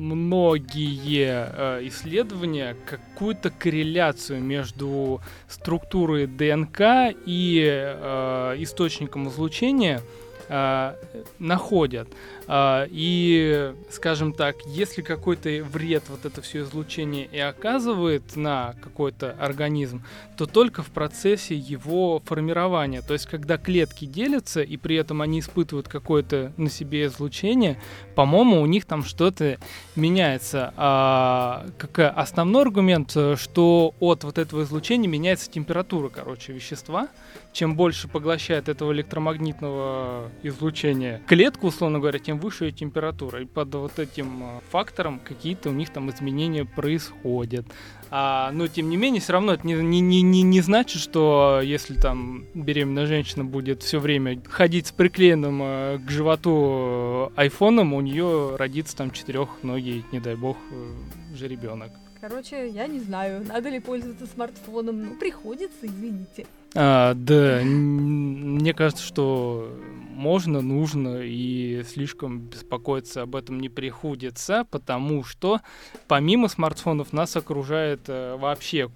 многие 0.03 1.47
э, 1.49 1.87
исследования 1.87 2.75
какую-то 2.85 3.49
корреляцию 3.49 4.41
между 4.41 5.21
структурой 5.47 6.27
ДНК 6.27 7.15
и 7.25 7.63
э, 7.65 8.55
источником 8.59 9.29
излучения 9.29 10.01
э, 10.49 10.95
находят. 11.39 12.09
И, 12.51 13.73
скажем 13.89 14.33
так, 14.33 14.57
если 14.65 15.01
какой-то 15.01 15.49
вред 15.63 16.03
вот 16.09 16.25
это 16.25 16.41
все 16.41 16.63
излучение 16.63 17.29
и 17.31 17.39
оказывает 17.39 18.35
на 18.35 18.75
какой-то 18.83 19.31
организм, 19.39 20.03
то 20.43 20.47
только 20.47 20.83
в 20.83 20.91
процессе 20.91 21.55
его 21.55 22.21
формирования. 22.25 23.01
То 23.01 23.13
есть, 23.13 23.27
когда 23.27 23.57
клетки 23.57 24.03
делятся, 24.05 24.61
и 24.61 24.75
при 24.75 24.97
этом 24.97 25.21
они 25.21 25.39
испытывают 25.39 25.87
какое-то 25.87 26.51
на 26.57 26.69
себе 26.69 27.05
излучение, 27.05 27.79
по-моему, 28.15 28.61
у 28.61 28.65
них 28.65 28.83
там 28.83 29.03
что-то 29.03 29.57
меняется. 29.95 30.73
А 30.75 31.65
как 31.77 32.13
основной 32.17 32.63
аргумент, 32.63 33.11
что 33.11 33.95
от 33.99 34.23
вот 34.25 34.37
этого 34.37 34.63
излучения 34.63 35.07
меняется 35.07 35.49
температура, 35.49 36.09
короче, 36.09 36.51
вещества. 36.51 37.07
Чем 37.53 37.75
больше 37.75 38.07
поглощает 38.07 38.67
этого 38.67 38.91
электромагнитного 38.93 40.29
излучения 40.41 41.21
клетку, 41.27 41.67
условно 41.67 41.99
говоря, 41.99 42.19
тем 42.19 42.39
выше 42.39 42.71
температура. 42.71 43.41
И 43.41 43.45
под 43.45 43.73
вот 43.75 43.99
этим 43.99 44.43
э, 44.43 44.59
фактором 44.71 45.19
какие-то 45.19 45.69
у 45.69 45.71
них 45.71 45.91
там 45.91 46.09
изменения 46.09 46.65
происходят. 46.65 47.67
А, 48.15 48.51
но 48.51 48.67
тем 48.67 48.91
не 48.91 48.95
менее, 48.95 49.19
все 49.21 49.33
равно 49.33 49.55
это 49.55 49.65
не, 49.65 49.73
не, 49.73 50.21
не, 50.21 50.43
не 50.43 50.61
значит, 50.61 51.01
что 51.01 51.61
если 51.63 51.95
там 51.95 52.45
беременная 52.53 53.07
женщина 53.07 53.43
будет 53.43 53.81
все 53.81 53.97
время 53.97 54.39
ходить 54.47 54.85
с 54.85 54.91
приклеенным 54.91 55.61
э, 55.63 55.97
к 55.97 56.11
животу 56.11 57.31
э, 57.35 57.41
айфоном, 57.41 57.95
у 57.95 58.01
нее 58.01 58.55
родится 58.55 58.95
там 58.95 59.09
четырехногий, 59.09 60.05
не 60.11 60.19
дай 60.19 60.35
бог, 60.35 60.57
э, 60.71 61.35
же 61.35 61.47
ребенок. 61.47 61.89
Короче, 62.21 62.69
я 62.69 62.85
не 62.85 62.99
знаю, 62.99 63.43
надо 63.47 63.69
ли 63.69 63.79
пользоваться 63.79 64.27
смартфоном. 64.27 65.05
Ну, 65.05 65.15
приходится, 65.15 65.79
извините. 65.81 66.45
А, 66.75 67.15
да, 67.15 67.61
мне 67.63 68.75
кажется, 68.75 69.03
что 69.03 69.75
можно, 70.13 70.61
нужно 70.61 71.21
и 71.21 71.83
слишком 71.83 72.39
беспокоиться 72.39 73.23
об 73.23 73.35
этом 73.35 73.59
не 73.59 73.69
приходится, 73.69 74.65
потому 74.69 75.23
что 75.23 75.61
помимо 76.07 76.47
смартфонов 76.47 77.13
нас 77.13 77.35
окружает 77.35 78.01
э, 78.07 78.35
вообще 78.37 78.89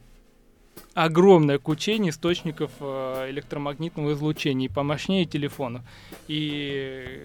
огромное 0.94 1.60
кучение 1.60 2.12
источников 2.12 2.72
э, 2.80 3.30
электромагнитного 3.30 4.14
излучения 4.14 4.68
и 4.68 4.72
помощнее 4.72 5.26
телефонов. 5.26 5.84
И 6.28 7.22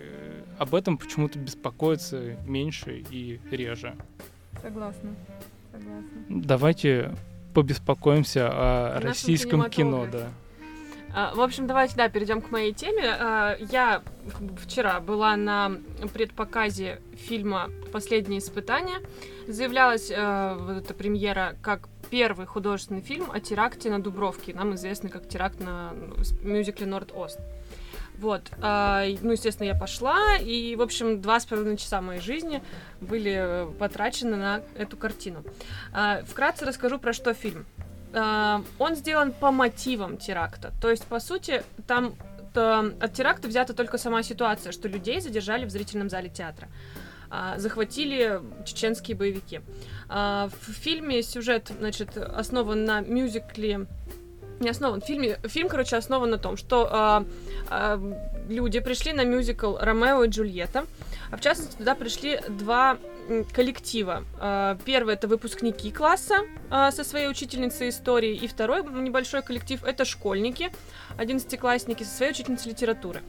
об 0.58 0.74
этом 0.74 0.98
почему-то 0.98 1.38
беспокоиться 1.38 2.36
меньше 2.46 3.04
и 3.10 3.40
реже. 3.50 3.96
Согласна. 4.60 5.14
Согласна. 5.70 6.10
Давайте 6.28 7.14
побеспокоимся 7.54 8.48
о 8.50 9.00
российском 9.00 9.68
кино, 9.70 10.06
да. 10.10 10.30
А, 11.14 11.34
в 11.34 11.40
общем, 11.40 11.66
давайте, 11.66 11.94
да, 11.96 12.08
перейдем 12.08 12.40
к 12.40 12.50
моей 12.50 12.72
теме. 12.72 13.04
А, 13.04 13.56
я 13.70 14.02
вчера 14.64 15.00
была 15.00 15.36
на 15.36 15.72
предпоказе 16.14 17.02
фильма 17.16 17.70
«Последнее 17.92 18.38
испытание». 18.38 18.98
Заявлялась 19.46 20.10
э, 20.10 20.56
вот 20.58 20.76
эта 20.84 20.94
премьера 20.94 21.56
как 21.60 21.88
первый 22.10 22.46
художественный 22.46 23.02
фильм 23.02 23.30
о 23.30 23.40
теракте 23.40 23.90
на 23.90 24.00
Дубровке, 24.00 24.54
нам 24.54 24.74
известный 24.76 25.10
как 25.10 25.28
теракт 25.28 25.60
на 25.60 25.92
мюзикле 26.42 26.86
«Норд-Ост». 26.86 27.40
Вот, 28.18 28.42
ну, 28.60 29.32
естественно, 29.32 29.66
я 29.66 29.74
пошла, 29.74 30.36
и, 30.36 30.76
в 30.76 30.82
общем, 30.82 31.20
два 31.20 31.40
с 31.40 31.46
половиной 31.46 31.76
часа 31.76 32.00
моей 32.00 32.20
жизни 32.20 32.62
были 33.00 33.66
потрачены 33.80 34.36
на 34.36 34.62
эту 34.76 34.96
картину. 34.96 35.42
Вкратце 36.28 36.64
расскажу, 36.64 37.00
про 37.00 37.12
что 37.14 37.34
фильм. 37.34 37.66
Э, 38.12 38.62
он 38.78 38.94
сделан 38.94 39.32
по 39.32 39.50
мотивам 39.50 40.16
теракта, 40.16 40.72
то 40.80 40.90
есть, 40.90 41.04
по 41.04 41.20
сути, 41.20 41.62
там 41.86 42.14
то, 42.54 42.92
от 43.00 43.14
теракта 43.14 43.48
взята 43.48 43.72
только 43.72 43.96
сама 43.96 44.22
ситуация, 44.22 44.72
что 44.72 44.88
людей 44.88 45.20
задержали 45.20 45.64
в 45.64 45.70
зрительном 45.70 46.10
зале 46.10 46.28
театра 46.28 46.68
захватили 47.56 48.42
чеченские 48.66 49.16
боевики. 49.16 49.62
В 50.06 50.50
фильме 50.68 51.22
сюжет, 51.22 51.72
значит, 51.78 52.18
основан 52.18 52.84
на 52.84 53.00
мюзикле 53.00 53.86
не 54.62 54.70
основан. 54.70 55.00
В 55.00 55.04
фильме, 55.04 55.38
фильм, 55.44 55.68
короче, 55.68 55.96
основан 55.96 56.30
на 56.30 56.38
том, 56.38 56.56
что 56.56 56.88
э, 56.90 57.24
э, 57.70 58.14
люди 58.48 58.80
пришли 58.80 59.12
на 59.12 59.24
мюзикл 59.24 59.76
«Ромео 59.76 60.24
и 60.24 60.28
Джульетта», 60.28 60.86
а 61.30 61.36
в 61.36 61.40
частности 61.40 61.76
туда 61.76 61.94
пришли 61.94 62.40
два 62.48 62.96
коллектива. 63.52 64.24
Э, 64.40 64.76
первый— 64.84 65.14
это 65.16 65.28
выпускники 65.28 65.90
класса 65.90 66.42
э, 66.70 66.90
со 66.90 67.04
своей 67.04 67.28
учительницей 67.28 67.88
истории, 67.88 68.34
и 68.34 68.46
второй 68.46 68.82
небольшой 68.84 69.42
коллектив— 69.42 69.82
это 69.84 70.04
школьники, 70.04 70.72
одиннадцатиклассники 71.16 72.02
со 72.02 72.16
своей 72.16 72.32
учительницей 72.32 72.70
литературы. 72.72 73.22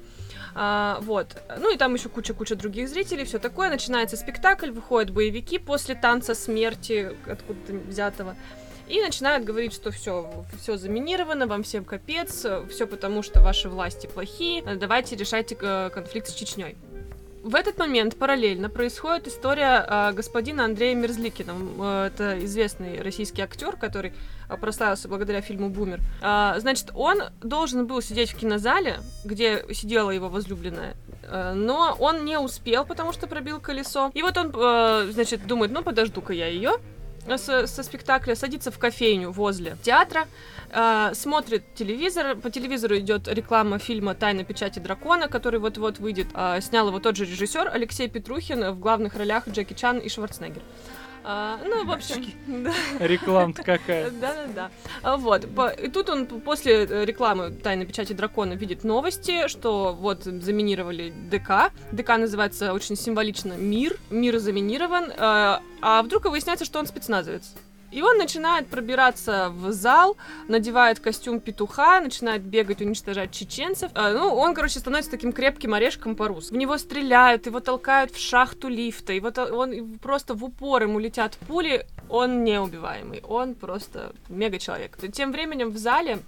А, 0.56 1.00
вот. 1.02 1.36
Ну 1.60 1.74
и 1.74 1.78
там 1.78 1.96
еще 1.96 2.10
куча-куча 2.10 2.56
других 2.56 2.88
зрителей, 2.88 3.26
все 3.26 3.40
такое. 3.40 3.70
Начинается 3.70 4.18
спектакль, 4.18 4.70
выходят 4.70 5.12
боевики 5.12 5.58
после 5.58 5.96
танца 5.96 6.36
смерти, 6.36 7.16
откуда-то 7.26 7.74
взятого 7.74 8.36
и 8.88 9.02
начинают 9.02 9.46
говорить, 9.46 9.74
что 9.74 9.92
все, 9.92 10.46
все 10.60 10.78
заминировано, 10.78 11.48
вам 11.48 11.64
всем 11.64 11.86
капец, 11.86 12.46
все 12.70 12.86
потому, 12.86 13.24
что 13.24 13.42
ваши 13.42 13.70
власти 13.70 14.08
плохие, 14.08 14.62
давайте 14.76 15.16
решайте 15.16 15.58
э, 15.60 15.90
конфликт 15.90 16.28
с 16.28 16.34
Чечней. 16.34 16.76
В 17.44 17.56
этот 17.56 17.78
момент 17.78 18.16
параллельно 18.16 18.70
происходит 18.70 19.28
история 19.28 19.86
э, 19.86 20.14
господина 20.14 20.64
Андрея 20.64 20.96
Мерзликина. 20.96 21.54
Э, 21.78 22.06
это 22.08 22.40
известный 22.46 23.02
российский 23.02 23.42
актер, 23.42 23.76
который 23.76 24.14
э, 24.48 24.56
прославился 24.56 25.10
благодаря 25.10 25.42
фильму 25.42 25.70
«Бумер». 25.70 26.00
Э, 26.22 26.54
значит, 26.60 26.92
он 26.96 27.22
должен 27.42 27.86
был 27.86 28.02
сидеть 28.02 28.32
в 28.32 28.38
кинозале, 28.38 29.02
где 29.26 29.66
сидела 29.74 30.12
его 30.12 30.30
возлюбленная, 30.30 30.96
но 31.30 31.98
он 32.00 32.24
не 32.24 32.40
успел, 32.40 32.86
потому 32.86 33.12
что 33.12 33.28
пробил 33.28 33.60
колесо. 33.60 34.10
И 34.14 34.22
вот 34.22 34.38
он, 34.38 34.54
э, 34.56 35.10
значит, 35.12 35.46
думает, 35.46 35.74
ну 35.74 35.84
подожду-ка 35.84 36.32
я 36.32 36.48
ее, 36.48 36.78
со, 37.38 37.68
со 37.68 37.84
спектакля, 37.84 38.36
садится 38.36 38.72
в 38.72 38.80
кофейню 38.80 39.32
возле 39.32 39.78
театра, 39.82 40.28
э, 40.70 41.12
смотрит 41.14 41.64
телевизор. 41.76 42.36
По 42.36 42.50
телевизору 42.50 42.98
идет 42.98 43.28
реклама 43.28 43.80
фильма 43.80 44.16
«Тайна 44.16 44.44
печати 44.44 44.80
дракона», 44.80 45.28
который 45.28 45.60
вот-вот 45.60 46.00
выйдет. 46.00 46.28
Э, 46.34 46.60
снял 46.62 46.88
его 46.88 47.00
тот 47.00 47.16
же 47.16 47.26
режиссер 47.26 47.70
Алексей 47.74 48.08
Петрухин 48.10 48.72
в 48.72 48.80
главных 48.80 49.16
ролях 49.16 49.48
Джеки 49.48 49.74
Чан 49.74 50.00
и 50.00 50.10
Шварценеггер. 50.10 50.62
А, 51.24 51.60
ну, 51.64 51.86
в 51.86 51.92
общем, 51.92 52.26
да. 52.64 52.74
Реклама-то 53.00 53.64
какая. 53.64 54.12
Да-да-да. 54.12 54.72
А, 55.02 55.18
Вот. 55.18 55.48
По- 55.56 55.70
И 55.70 55.90
тут 55.90 56.10
он 56.10 56.26
после 56.28 56.86
э, 56.86 57.06
рекламы 57.06 57.52
«Тайной 57.52 57.86
печати 57.86 58.14
дракона» 58.14 58.54
видит 58.54 58.84
новости, 58.84 59.48
что 59.48 59.94
вот 59.94 60.24
заминировали 60.24 61.14
ДК. 61.32 61.72
ДК 61.92 62.18
называется 62.18 62.74
очень 62.74 62.96
символично 62.96 63.54
«Мир». 63.54 63.98
Мир 64.10 64.38
заминирован. 64.40 65.12
э, 65.12 65.60
А 65.82 66.02
вдруг 66.04 66.26
выясняется, 66.26 66.66
что 66.66 66.80
он 66.80 66.88
спецназовец. 66.88 67.54
И 67.94 68.02
он 68.02 68.18
начинает 68.18 68.68
пробираться 68.68 69.50
в 69.50 69.72
зал, 69.72 70.18
надевает 70.48 71.00
костюм 71.00 71.40
петуха, 71.40 72.02
начинает 72.02 72.42
бегать, 72.42 72.82
уничтожать 72.82 73.32
чеченцев. 73.32 73.92
А, 73.94 74.12
ну, 74.12 74.34
он, 74.34 74.56
короче, 74.56 74.80
становится 74.80 75.12
таким 75.12 75.32
крепким 75.32 75.76
орешком 75.76 76.16
по-русски. 76.16 76.54
В 76.54 76.58
него 76.58 76.78
стреляют, 76.78 77.46
его 77.46 77.60
толкают 77.60 78.12
в 78.12 78.20
шахту 78.20 78.68
лифта, 78.68 79.14
его 79.14 79.30
тол- 79.30 79.52
он 79.52 80.00
просто 80.00 80.34
в 80.34 80.44
упор 80.44 80.84
ему 80.84 80.98
летят 80.98 81.38
пули. 81.48 81.86
Он 82.10 82.44
неубиваемый, 82.44 83.22
он 83.28 83.54
просто 83.54 84.14
мега-человек. 84.28 84.98
Тем 85.14 85.32
временем 85.32 85.70
в 85.70 85.78
зале 85.78 86.20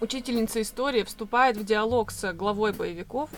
учительница 0.00 0.60
истории 0.60 1.04
вступает 1.04 1.56
в 1.56 1.64
диалог 1.64 2.10
с 2.10 2.32
главой 2.32 2.72
боевиков. 2.72 3.30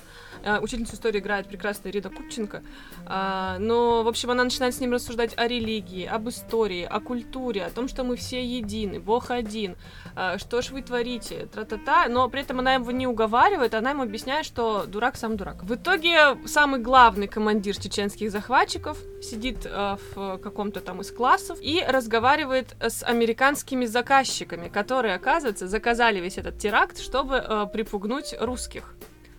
Э, 0.44 0.58
Учительницу 0.60 0.94
истории 0.94 1.20
играет 1.20 1.48
прекрасная 1.48 1.90
Рида 1.90 2.10
Купченко. 2.10 2.62
А, 3.06 3.56
Но, 3.58 4.02
в 4.02 4.08
общем, 4.08 4.30
она 4.30 4.44
начинает 4.44 4.74
с 4.74 4.80
ним 4.80 4.92
рассуждать 4.92 5.36
о 5.38 5.48
религии, 5.48 6.04
об 6.04 6.28
истории, 6.28 6.84
о 6.84 7.00
культуре, 7.00 7.64
о 7.64 7.70
том, 7.70 7.88
что 7.88 8.04
мы 8.04 8.16
все 8.16 8.44
едины, 8.44 9.00
Бог 9.00 9.30
один, 9.30 9.76
а, 10.14 10.38
что 10.38 10.60
ж 10.60 10.70
вы 10.70 10.82
творите, 10.82 11.46
тра-та-та. 11.46 12.08
Но 12.08 12.28
при 12.28 12.42
этом 12.42 12.60
она 12.60 12.74
его 12.74 12.90
не 12.90 13.06
уговаривает, 13.06 13.74
она 13.74 13.90
ему 13.90 14.02
объясняет, 14.02 14.44
что 14.44 14.84
дурак 14.86 15.16
сам 15.16 15.36
дурак. 15.36 15.64
В 15.64 15.74
итоге 15.74 16.36
самый 16.46 16.80
главный 16.80 17.26
командир 17.26 17.76
чеченских 17.78 18.30
захватчиков 18.30 18.98
сидит 19.22 19.64
в 19.64 20.38
каком-то 20.38 20.80
там 20.80 21.00
из 21.00 21.10
классов 21.10 21.58
и 21.60 21.82
разговаривает 21.86 22.76
с 22.80 23.02
американскими 23.02 23.86
заказчиками, 23.86 24.68
которые, 24.68 25.14
оказывается, 25.14 25.68
заказали 25.68 26.20
весь 26.20 26.36
этот 26.36 26.58
теракт, 26.58 26.98
чтобы 26.98 27.68
припугнуть 27.72 28.34
русских. 28.38 28.94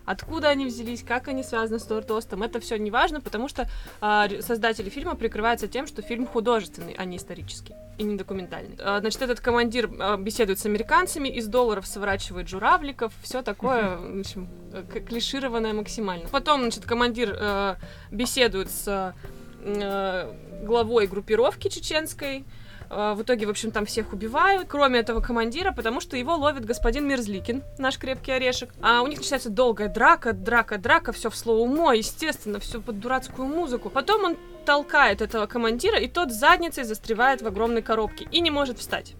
Откуда 0.06 0.48
они 0.48 0.66
взялись, 0.66 1.02
как 1.02 1.28
они 1.28 1.42
связаны 1.42 1.78
с 1.78 1.88
Нордостом, 1.88 2.42
это 2.42 2.60
все 2.60 2.76
не 2.78 2.90
важно, 2.90 3.20
потому 3.20 3.48
что 3.48 3.68
ре- 4.00 4.40
создатели 4.40 4.88
фильма 4.88 5.14
прикрываются 5.14 5.68
тем, 5.68 5.86
что 5.86 6.02
фильм 6.02 6.26
художественный, 6.26 6.94
а 6.96 7.04
не 7.04 7.16
исторический 7.16 7.74
и 7.98 8.04
не 8.04 8.16
документальный. 8.16 8.76
А, 8.78 9.00
значит, 9.00 9.22
этот 9.22 9.40
командир 9.40 9.90
а, 9.98 10.16
беседует 10.16 10.58
с 10.58 10.66
американцами, 10.66 11.28
из 11.28 11.46
долларов 11.46 11.86
сворачивает 11.86 12.48
журавликов, 12.48 13.12
все 13.22 13.42
такое, 13.42 13.96
в 13.96 14.20
общем, 14.20 14.48
э, 14.72 15.00
клишированное 15.00 15.72
максимально. 15.72 16.28
Потом, 16.28 16.62
значит, 16.62 16.84
командир 16.84 17.36
э, 17.38 17.76
беседует 18.10 18.70
с 18.70 19.14
э, 19.62 20.32
главой 20.62 21.06
группировки 21.06 21.68
чеченской, 21.68 22.40
Э, 22.40 22.42
В 22.88 23.18
итоге, 23.20 23.46
в 23.46 23.50
общем, 23.50 23.70
там 23.70 23.84
всех 23.84 24.12
убивают, 24.12 24.68
кроме 24.68 25.00
этого 25.00 25.20
командира, 25.20 25.72
потому 25.72 26.00
что 26.00 26.16
его 26.16 26.36
ловит 26.36 26.64
господин 26.64 27.08
Мерзликин, 27.08 27.62
наш 27.78 27.98
крепкий 27.98 28.32
орешек. 28.32 28.72
А 28.80 29.02
у 29.02 29.06
них 29.06 29.18
начинается 29.18 29.50
долгая 29.50 29.88
драка, 29.88 30.32
драка, 30.32 30.78
драка, 30.78 31.12
все 31.12 31.30
в 31.30 31.36
слоумо, 31.36 31.92
естественно, 31.94 32.60
все 32.60 32.80
под 32.80 33.00
дурацкую 33.00 33.48
музыку. 33.48 33.90
Потом 33.90 34.24
он 34.24 34.36
толкает 34.64 35.20
этого 35.20 35.46
командира, 35.46 35.98
и 35.98 36.08
тот 36.08 36.30
задницей 36.32 36.84
застревает 36.84 37.42
в 37.42 37.46
огромной 37.46 37.82
коробке 37.82 38.28
и 38.30 38.40
не 38.40 38.50
может 38.50 38.78
встать. 38.78 39.14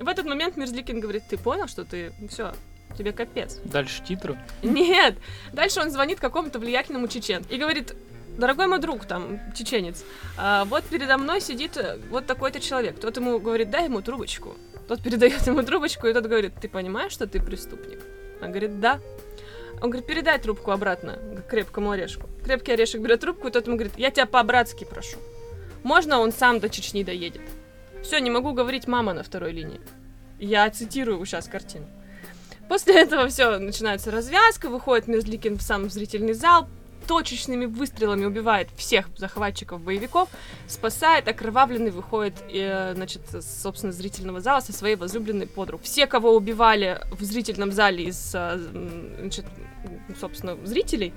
В 0.00 0.08
этот 0.08 0.26
момент 0.26 0.56
Мерзликин 0.56 1.00
говорит, 1.00 1.24
ты 1.28 1.38
понял, 1.38 1.68
что 1.68 1.84
ты 1.84 2.12
все, 2.28 2.52
тебе 2.96 3.12
капец. 3.12 3.58
Дальше 3.64 4.02
титры. 4.02 4.38
Нет. 4.62 5.16
Дальше 5.52 5.80
он 5.80 5.90
звонит 5.90 6.20
какому-то 6.20 6.58
влиятельному 6.58 7.08
чеченцу 7.08 7.48
и 7.50 7.56
говорит, 7.56 7.94
дорогой 8.36 8.66
мой 8.66 8.78
друг, 8.78 9.06
там, 9.06 9.40
чеченец, 9.54 10.04
а, 10.36 10.64
вот 10.64 10.84
передо 10.84 11.16
мной 11.18 11.40
сидит 11.40 11.76
э, 11.76 11.98
вот 12.10 12.26
такой-то 12.26 12.60
человек. 12.60 12.98
Тот 13.00 13.16
ему 13.16 13.38
говорит, 13.38 13.70
дай 13.70 13.84
ему 13.84 14.02
трубочку. 14.02 14.56
Тот 14.88 15.02
передает 15.02 15.46
ему 15.46 15.62
трубочку, 15.62 16.06
и 16.06 16.12
тот 16.12 16.26
говорит, 16.26 16.54
ты 16.60 16.68
понимаешь, 16.68 17.12
что 17.12 17.26
ты 17.26 17.40
преступник? 17.40 18.00
Он 18.40 18.50
говорит, 18.50 18.80
да. 18.80 19.00
Он 19.82 19.90
говорит, 19.90 20.06
передай 20.06 20.38
трубку 20.38 20.70
обратно 20.70 21.18
к 21.46 21.50
крепкому 21.50 21.90
орешку. 21.90 22.28
Крепкий 22.44 22.72
орешек 22.72 23.00
берет 23.00 23.20
трубку, 23.20 23.48
и 23.48 23.50
тот 23.50 23.66
ему 23.66 23.76
говорит, 23.76 23.94
я 23.96 24.10
тебя 24.10 24.26
по-братски 24.26 24.84
прошу. 24.84 25.18
Можно 25.82 26.18
он 26.18 26.32
сам 26.32 26.60
до 26.60 26.68
Чечни 26.68 27.04
доедет? 27.04 27.42
Все, 28.02 28.18
не 28.20 28.30
могу 28.30 28.52
говорить 28.52 28.86
мама 28.86 29.12
на 29.12 29.22
второй 29.22 29.52
линии. 29.52 29.80
Я 30.38 30.70
цитирую 30.70 31.24
сейчас 31.24 31.46
картину. 31.48 31.86
После 32.68 33.00
этого 33.00 33.28
все, 33.28 33.58
начинается 33.58 34.10
развязка, 34.10 34.68
выходит 34.68 35.06
Мерзликин 35.06 35.56
в 35.56 35.62
сам 35.62 35.88
зрительный 35.88 36.32
зал, 36.32 36.68
точечными 37.06 37.66
выстрелами 37.66 38.24
убивает 38.24 38.68
всех 38.76 39.08
захватчиков 39.16 39.80
боевиков, 39.80 40.28
спасает, 40.66 41.28
окровавленный 41.28 41.90
выходит, 41.90 42.34
э, 42.52 42.94
значит, 42.94 43.22
собственно, 43.40 43.92
зрительного 43.92 44.40
зала 44.40 44.60
со 44.60 44.72
своей 44.72 44.96
возлюбленной 44.96 45.46
подруг. 45.46 45.82
Все, 45.82 46.06
кого 46.06 46.34
убивали 46.34 47.00
в 47.10 47.22
зрительном 47.22 47.72
зале 47.72 48.04
из, 48.04 48.32
э, 48.34 48.58
значит, 49.20 49.44
собственно, 50.18 50.56
зрителей, 50.66 51.12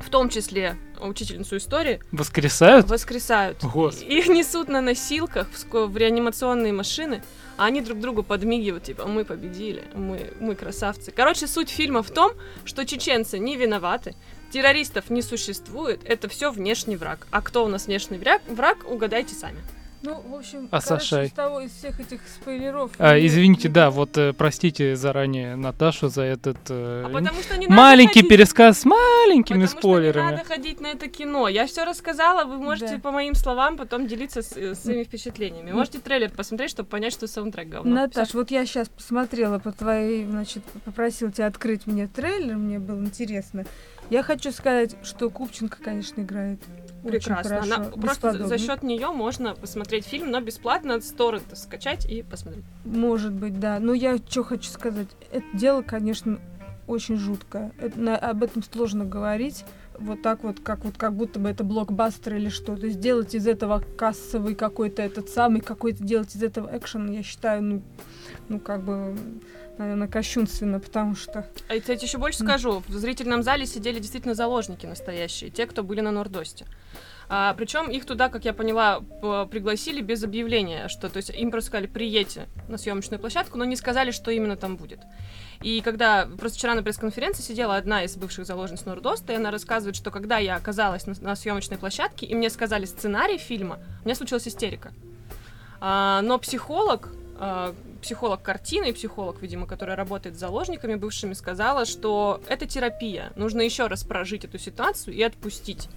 в 0.00 0.10
том 0.10 0.28
числе 0.28 0.76
учительницу 1.00 1.56
истории, 1.56 2.00
Воскресают? 2.12 2.88
воскресают. 2.88 3.58
Господи. 3.62 4.10
Их 4.10 4.28
несут 4.28 4.68
на 4.68 4.80
носилках 4.80 5.48
в, 5.50 5.86
в 5.86 5.96
реанимационные 5.96 6.72
машины, 6.72 7.22
а 7.56 7.66
они 7.66 7.80
друг 7.80 8.00
другу 8.00 8.22
подмигивают, 8.22 8.84
типа, 8.84 9.06
мы 9.06 9.24
победили, 9.24 9.84
мы, 9.94 10.32
мы 10.40 10.54
красавцы. 10.54 11.10
Короче, 11.10 11.46
суть 11.46 11.68
фильма 11.68 12.02
в 12.02 12.10
том, 12.10 12.32
что 12.64 12.86
чеченцы 12.86 13.38
не 13.38 13.56
виноваты, 13.56 14.14
террористов 14.50 15.10
не 15.10 15.22
существует, 15.22 16.00
это 16.04 16.28
все 16.28 16.50
внешний 16.50 16.96
враг. 16.96 17.26
А 17.30 17.42
кто 17.42 17.64
у 17.64 17.68
нас 17.68 17.86
внешний 17.86 18.18
враг, 18.18 18.42
враг 18.48 18.78
угадайте 18.90 19.34
сами. 19.34 19.58
Ну, 20.00 20.14
в 20.28 20.32
общем, 20.36 20.68
А 20.70 20.80
короче, 20.80 21.04
Сашай? 21.04 21.26
из 21.26 21.32
того, 21.32 21.60
из 21.60 21.72
всех 21.72 21.98
этих 21.98 22.20
спойлеров... 22.28 22.92
А, 22.98 23.14
мне- 23.14 23.26
извините, 23.26 23.68
да, 23.68 23.90
вот 23.90 24.16
э, 24.16 24.32
простите 24.32 24.94
заранее 24.94 25.56
Наташу 25.56 26.06
за 26.08 26.22
этот 26.22 26.56
э, 26.68 27.02
А 27.04 27.08
потому 27.08 27.42
что 27.42 27.56
не 27.56 27.66
надо 27.66 27.76
маленький 27.82 28.20
ходить- 28.20 28.28
пересказ 28.30 28.78
с 28.78 28.84
маленькими 28.84 29.64
Потому 29.66 29.80
спойлерами. 29.80 30.12
что 30.12 30.30
не 30.30 30.36
надо 30.36 30.44
ходить 30.48 30.80
на 30.80 30.86
это 30.86 31.08
кино. 31.08 31.48
Я 31.48 31.66
все 31.66 31.82
рассказала, 31.84 32.44
вы 32.44 32.58
можете 32.58 32.94
Да. 32.94 33.00
по 33.00 33.10
моим 33.10 33.34
словам 33.34 33.76
потом 33.76 34.06
делиться 34.06 34.42
с- 34.42 34.56
э, 34.56 34.76
своими 34.76 35.02
впечатлениями. 35.02 35.72
Можете 35.72 35.98
трейлер 35.98 36.30
посмотреть, 36.30 36.70
чтобы 36.70 36.88
понять, 36.88 37.12
что 37.12 37.26
саундтрек 37.26 37.68
говно. 37.68 37.92
Наташ, 37.92 38.34
вот 38.34 38.52
я 38.52 38.64
сейчас 38.66 38.88
посмотрела 38.88 39.58
по 39.58 39.72
твоей, 39.72 40.24
значит, 40.26 40.62
попросил 40.84 41.32
тебя 41.32 41.48
открыть 41.48 41.88
мне 41.88 42.06
трейлер, 42.06 42.54
мне 42.54 42.78
было 42.78 43.00
интересно. 43.00 43.64
Я 44.10 44.22
хочу 44.22 44.52
сказать, 44.52 44.96
что 45.02 45.28
Купченко, 45.30 45.78
конечно, 45.82 46.22
играет 46.22 46.60
очень 47.04 47.18
Прекрасно. 47.20 47.50
хорошо, 47.50 47.74
Она- 47.74 47.84
просто 47.90 48.46
за 48.46 48.58
счет 48.58 48.82
нее 48.82 49.08
можно 49.10 49.54
посмотреть 49.54 50.06
фильм, 50.06 50.30
но 50.30 50.40
бесплатно 50.40 51.00
с 51.00 51.10
торрента 51.10 51.56
скачать 51.56 52.06
и 52.06 52.22
посмотреть. 52.22 52.64
Может 52.84 53.32
быть, 53.32 53.60
да. 53.60 53.78
Но 53.80 53.92
я 53.94 54.16
что 54.18 54.42
хочу 54.44 54.68
сказать. 54.70 55.08
Это 55.30 55.44
дело, 55.54 55.82
конечно, 55.82 56.38
очень 56.86 57.16
жуткое. 57.16 57.70
Это- 57.78 58.00
на- 58.00 58.16
об 58.16 58.42
этом 58.42 58.62
сложно 58.62 59.04
говорить. 59.04 59.64
Вот 60.00 60.22
так 60.22 60.44
вот, 60.44 60.60
как 60.60 60.84
вот 60.84 60.96
как 60.96 61.14
будто 61.14 61.40
бы 61.40 61.48
это 61.48 61.64
блокбастер 61.64 62.36
или 62.36 62.48
что-то. 62.48 62.88
Сделать 62.88 63.34
из 63.34 63.46
этого 63.46 63.82
кассовый 63.96 64.54
какой-то 64.54 65.02
этот 65.02 65.28
самый, 65.28 65.60
какой-то 65.60 66.02
делать 66.04 66.34
из 66.36 66.42
этого 66.42 66.76
экшен, 66.76 67.10
я 67.10 67.22
считаю, 67.22 67.62
ну, 67.62 67.82
ну 68.48 68.60
как 68.60 68.84
бы, 68.84 69.16
наверное, 69.76 70.08
кощунственно, 70.08 70.78
потому 70.78 71.16
что 71.16 71.48
А 71.68 71.74
я 71.74 71.80
тебе 71.80 71.94
еще 71.94 72.18
больше 72.18 72.38
скажу. 72.40 72.82
В 72.86 72.92
зрительном 72.92 73.42
зале 73.42 73.66
сидели 73.66 73.98
действительно 73.98 74.34
заложники 74.34 74.86
настоящие, 74.86 75.50
те, 75.50 75.66
кто 75.66 75.82
были 75.82 76.00
на 76.00 76.12
Нордосте. 76.12 76.66
А, 77.30 77.52
причем 77.54 77.90
их 77.90 78.06
туда, 78.06 78.28
как 78.28 78.44
я 78.44 78.54
поняла, 78.54 79.00
пригласили 79.50 80.00
без 80.00 80.24
объявления, 80.24 80.88
что, 80.88 81.10
то 81.10 81.18
есть 81.18 81.30
им 81.30 81.50
просто 81.50 81.68
сказали, 81.68 81.86
приедьте 81.86 82.46
на 82.68 82.78
съемочную 82.78 83.20
площадку, 83.20 83.58
но 83.58 83.64
не 83.64 83.76
сказали, 83.76 84.12
что 84.12 84.30
именно 84.30 84.56
там 84.56 84.76
будет. 84.76 85.00
И 85.60 85.80
когда, 85.80 86.28
просто 86.38 86.58
вчера 86.58 86.74
на 86.74 86.82
пресс-конференции 86.82 87.42
сидела 87.42 87.76
одна 87.76 88.04
из 88.04 88.16
бывших 88.16 88.46
заложниц 88.46 88.84
Нордоста, 88.84 89.32
и 89.32 89.36
она 89.36 89.50
рассказывает, 89.50 89.96
что 89.96 90.10
когда 90.10 90.38
я 90.38 90.54
оказалась 90.56 91.06
на, 91.06 91.14
на 91.20 91.34
съемочной 91.34 91.78
площадке, 91.78 92.26
и 92.26 92.34
мне 92.34 92.48
сказали 92.48 92.84
сценарий 92.84 93.38
фильма, 93.38 93.80
у 94.02 94.04
меня 94.04 94.14
случилась 94.14 94.46
истерика. 94.46 94.92
А, 95.80 96.22
но 96.22 96.38
психолог, 96.38 97.08
а, 97.38 97.74
психолог 98.02 98.40
картины 98.40 98.90
и 98.90 98.92
психолог, 98.92 99.42
видимо, 99.42 99.66
который 99.66 99.96
работает 99.96 100.36
с 100.36 100.38
заложниками 100.38 100.94
бывшими, 100.94 101.34
сказала, 101.34 101.86
что 101.86 102.40
это 102.46 102.66
терапия. 102.66 103.32
Нужно 103.34 103.62
еще 103.62 103.88
раз 103.88 104.04
прожить 104.04 104.44
эту 104.44 104.58
ситуацию 104.58 105.14
и 105.14 105.22
отпустить. 105.22 105.88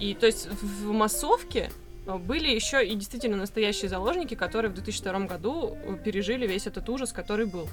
И 0.00 0.14
то 0.14 0.26
есть 0.26 0.48
в 0.50 0.90
массовке 0.90 1.70
а, 2.08 2.18
были 2.18 2.48
еще 2.48 2.84
и 2.84 2.96
действительно 2.96 3.36
настоящие 3.36 3.88
заложники, 3.88 4.34
которые 4.34 4.72
в 4.72 4.74
2002 4.74 5.20
году 5.26 5.76
пережили 6.04 6.44
весь 6.48 6.66
этот 6.66 6.88
ужас, 6.88 7.12
который 7.12 7.46
был. 7.46 7.68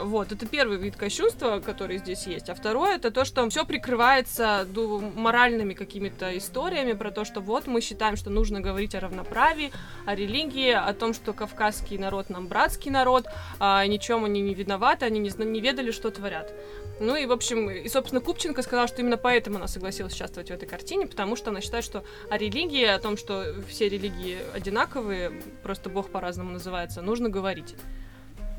Вот, 0.00 0.32
это 0.32 0.46
первый 0.46 0.78
вид 0.78 0.96
кощунства, 0.96 1.60
который 1.60 1.98
здесь 1.98 2.26
есть. 2.26 2.48
А 2.48 2.54
второе, 2.54 2.96
это 2.96 3.10
то, 3.10 3.24
что 3.24 3.48
все 3.50 3.64
прикрывается 3.66 4.66
моральными 5.14 5.74
какими-то 5.74 6.36
историями 6.36 6.92
про 6.92 7.10
то, 7.10 7.24
что 7.24 7.40
вот 7.40 7.66
мы 7.66 7.80
считаем, 7.80 8.16
что 8.16 8.30
нужно 8.30 8.60
говорить 8.60 8.94
о 8.94 9.00
равноправии, 9.00 9.70
о 10.06 10.14
религии, 10.14 10.70
о 10.70 10.92
том, 10.94 11.12
что 11.12 11.32
кавказский 11.32 11.98
народ 11.98 12.30
нам 12.30 12.46
братский 12.46 12.90
народ, 12.90 13.26
а 13.58 13.86
ничем 13.86 14.24
они 14.24 14.40
не 14.40 14.54
виноваты, 14.54 15.04
они 15.04 15.20
не, 15.20 15.30
не 15.44 15.60
ведали, 15.60 15.90
что 15.90 16.10
творят. 16.10 16.52
Ну 17.00 17.16
и, 17.16 17.26
в 17.26 17.32
общем, 17.32 17.70
и, 17.70 17.88
собственно, 17.88 18.20
Купченко 18.20 18.62
сказала, 18.62 18.88
что 18.88 19.02
именно 19.02 19.16
поэтому 19.16 19.56
она 19.56 19.66
согласилась 19.66 20.14
участвовать 20.14 20.50
в 20.50 20.52
этой 20.52 20.68
картине, 20.68 21.06
потому 21.06 21.36
что 21.36 21.50
она 21.50 21.60
считает, 21.60 21.84
что 21.84 22.04
о 22.30 22.38
религии, 22.38 22.84
о 22.84 22.98
том, 22.98 23.16
что 23.16 23.56
все 23.68 23.88
религии 23.88 24.38
одинаковые, 24.54 25.42
просто 25.62 25.90
Бог 25.90 26.10
по-разному 26.10 26.52
называется, 26.52 27.02
нужно 27.02 27.28
говорить. 27.28 27.74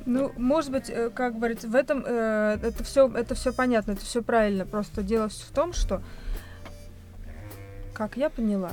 Ну, 0.06 0.34
может 0.38 0.72
быть, 0.72 0.90
э, 0.90 1.10
как 1.10 1.36
говорится, 1.36 1.68
в 1.68 1.76
этом 1.76 2.04
э, 2.06 2.60
это 2.62 2.84
все 2.84 3.08
это 3.08 3.36
все 3.36 3.54
понятно, 3.54 3.92
это 3.92 4.02
все 4.02 4.22
правильно. 4.22 4.66
Просто 4.66 5.02
дело 5.02 5.30
в 5.30 5.52
том, 5.54 5.72
что, 5.74 6.02
как 7.94 8.18
я 8.18 8.30
поняла, 8.30 8.72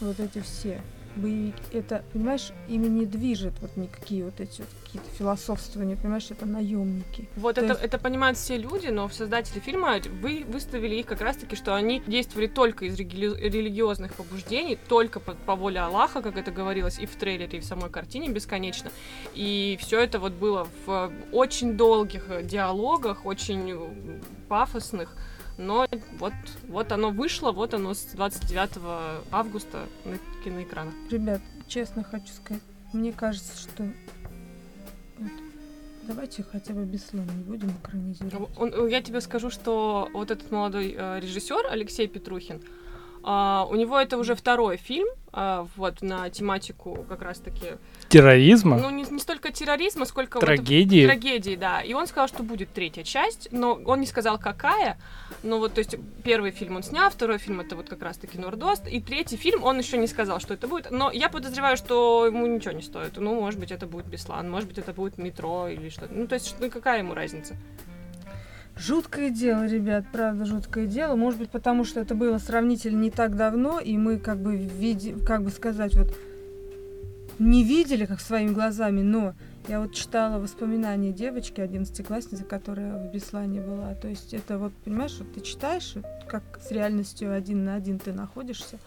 вот 0.00 0.18
эти 0.18 0.40
все 0.40 0.80
боевик, 1.18 1.54
это, 1.72 2.04
понимаешь, 2.12 2.52
ими 2.68 2.86
не 2.86 3.06
движет 3.06 3.54
вот 3.60 3.76
никакие 3.76 4.24
вот 4.24 4.40
эти 4.40 4.60
вот 4.60 4.68
какие-то 4.84 5.08
философствования, 5.18 5.96
понимаешь, 5.96 6.30
это 6.30 6.46
наемники. 6.46 7.28
Вот 7.36 7.58
это, 7.58 7.68
есть... 7.68 7.80
это 7.82 7.98
понимают 7.98 8.38
все 8.38 8.56
люди, 8.56 8.88
но 8.88 9.08
создатели 9.08 9.60
фильма 9.60 9.96
вы 10.22 10.44
выставили 10.48 10.94
их 10.96 11.06
как 11.06 11.20
раз-таки, 11.20 11.56
что 11.56 11.74
они 11.74 12.02
действовали 12.06 12.46
только 12.46 12.86
из 12.86 12.98
религи... 12.98 13.26
религиозных 13.38 14.14
побуждений, 14.14 14.78
только 14.88 15.20
по, 15.20 15.32
по 15.34 15.56
воле 15.56 15.80
Аллаха, 15.80 16.22
как 16.22 16.36
это 16.36 16.50
говорилось 16.50 16.98
и 16.98 17.06
в 17.06 17.14
трейлере, 17.16 17.58
и 17.58 17.60
в 17.60 17.64
самой 17.64 17.90
картине 17.90 18.30
бесконечно. 18.30 18.90
И 19.34 19.78
все 19.80 20.00
это 20.00 20.18
вот 20.18 20.32
было 20.32 20.68
в 20.86 21.12
очень 21.32 21.76
долгих 21.76 22.46
диалогах, 22.46 23.26
очень 23.26 24.20
пафосных, 24.48 25.14
но 25.58 25.86
вот, 26.18 26.32
вот 26.68 26.92
оно 26.92 27.10
вышло, 27.10 27.52
вот 27.52 27.74
оно 27.74 27.92
с 27.92 28.04
29 28.04 29.24
августа 29.30 29.86
на 30.04 30.18
киноэкранах. 30.42 30.94
Ребят, 31.10 31.40
честно 31.66 32.04
хочу 32.04 32.28
сказать, 32.28 32.62
мне 32.92 33.12
кажется, 33.12 33.58
что 33.58 33.82
вот, 35.18 35.32
давайте 36.04 36.44
хотя 36.44 36.72
бы 36.72 36.84
Беслан 36.84 37.26
не 37.26 37.42
будем 37.42 37.70
экранизировать. 37.70 38.48
Он, 38.56 38.88
я 38.88 39.02
тебе 39.02 39.20
скажу, 39.20 39.50
что 39.50 40.08
вот 40.14 40.30
этот 40.30 40.50
молодой 40.50 40.94
э, 40.96 41.20
режиссер 41.20 41.66
Алексей 41.70 42.08
Петрухин, 42.08 42.62
Uh, 43.20 43.68
у 43.68 43.74
него 43.74 43.98
это 43.98 44.16
уже 44.16 44.36
второй 44.36 44.76
фильм, 44.76 45.08
вот, 45.32 46.02
на 46.02 46.30
тематику 46.30 47.04
как 47.08 47.22
раз-таки... 47.22 47.76
Терроризма? 48.08 48.78
Ну, 48.78 48.90
не, 48.90 49.04
не 49.04 49.18
столько 49.18 49.52
терроризма, 49.52 50.04
сколько... 50.06 50.38
Трагедии? 50.38 51.02
Вот, 51.02 51.12
трагедии, 51.12 51.56
да. 51.56 51.82
И 51.82 51.92
он 51.92 52.06
сказал, 52.06 52.28
что 52.28 52.42
будет 52.42 52.72
третья 52.72 53.02
часть, 53.02 53.48
но 53.50 53.74
он 53.84 54.00
не 54.00 54.06
сказал, 54.06 54.38
какая. 54.38 54.98
Но 55.42 55.58
вот, 55.58 55.74
то 55.74 55.80
есть, 55.80 55.96
первый 56.24 56.50
фильм 56.50 56.76
он 56.76 56.82
снял, 56.82 57.10
второй 57.10 57.38
фильм 57.38 57.60
это 57.60 57.76
вот 57.76 57.88
как 57.88 58.02
раз-таки 58.02 58.38
Нордост, 58.38 58.88
и 58.88 59.00
третий 59.00 59.36
фильм 59.36 59.62
он 59.64 59.78
еще 59.78 59.98
не 59.98 60.06
сказал, 60.06 60.40
что 60.40 60.54
это 60.54 60.66
будет. 60.66 60.90
Но 60.90 61.10
я 61.10 61.28
подозреваю, 61.28 61.76
что 61.76 62.26
ему 62.26 62.46
ничего 62.46 62.72
не 62.72 62.82
стоит. 62.82 63.16
Ну, 63.16 63.34
может 63.40 63.60
быть, 63.60 63.70
это 63.70 63.86
будет 63.86 64.06
Беслан, 64.06 64.50
может 64.50 64.68
быть, 64.68 64.78
это 64.78 64.92
будет 64.92 65.18
Метро 65.18 65.68
или 65.68 65.90
что-то. 65.90 66.14
Ну, 66.14 66.26
то 66.26 66.34
есть, 66.34 66.56
ну, 66.58 66.70
какая 66.70 66.98
ему 66.98 67.14
разница? 67.14 67.56
Жуткое 68.78 69.30
дело, 69.30 69.66
ребят, 69.66 70.04
правда, 70.12 70.44
жуткое 70.44 70.86
дело. 70.86 71.16
Может 71.16 71.40
быть, 71.40 71.50
потому 71.50 71.84
что 71.84 72.00
это 72.00 72.14
было 72.14 72.38
сравнительно 72.38 73.00
не 73.00 73.10
так 73.10 73.36
давно, 73.36 73.80
и 73.80 73.96
мы 73.96 74.18
как 74.18 74.38
бы 74.38 74.56
видим, 74.56 75.24
как 75.24 75.42
бы 75.42 75.50
сказать, 75.50 75.96
вот 75.96 76.14
не 77.40 77.64
видели, 77.64 78.04
как 78.04 78.20
своими 78.20 78.52
глазами, 78.52 79.00
но 79.02 79.34
я 79.68 79.80
вот 79.80 79.94
читала 79.94 80.40
воспоминания 80.40 81.12
девочки, 81.12 81.60
одиннадцатиклассницы, 81.60 82.44
которая 82.44 82.96
в 82.96 83.12
Беслане 83.12 83.60
была. 83.60 83.94
То 83.94 84.08
есть 84.08 84.32
это 84.32 84.58
вот, 84.58 84.72
понимаешь, 84.84 85.16
вот 85.18 85.32
ты 85.32 85.40
читаешь, 85.40 85.94
как 86.28 86.42
с 86.62 86.70
реальностью 86.70 87.32
один 87.34 87.64
на 87.64 87.74
один 87.74 87.98
ты 87.98 88.12
находишься, 88.12 88.78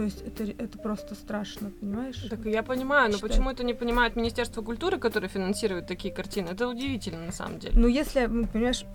то 0.00 0.04
есть 0.04 0.22
это, 0.22 0.44
это 0.44 0.78
просто 0.78 1.14
страшно, 1.14 1.70
понимаешь? 1.78 2.26
Так 2.30 2.46
я 2.46 2.62
понимаю, 2.62 3.10
но 3.10 3.16
Читать. 3.16 3.32
почему 3.32 3.50
это 3.50 3.64
не 3.64 3.74
понимает 3.74 4.16
Министерство 4.16 4.62
культуры, 4.62 4.98
которое 4.98 5.28
финансирует 5.28 5.88
такие 5.88 6.14
картины? 6.14 6.48
Это 6.48 6.68
удивительно 6.68 7.26
на 7.26 7.32
самом 7.32 7.58
деле. 7.58 7.78
Ну, 7.78 7.86
если, 7.86 8.24
понимаешь, 8.24 8.86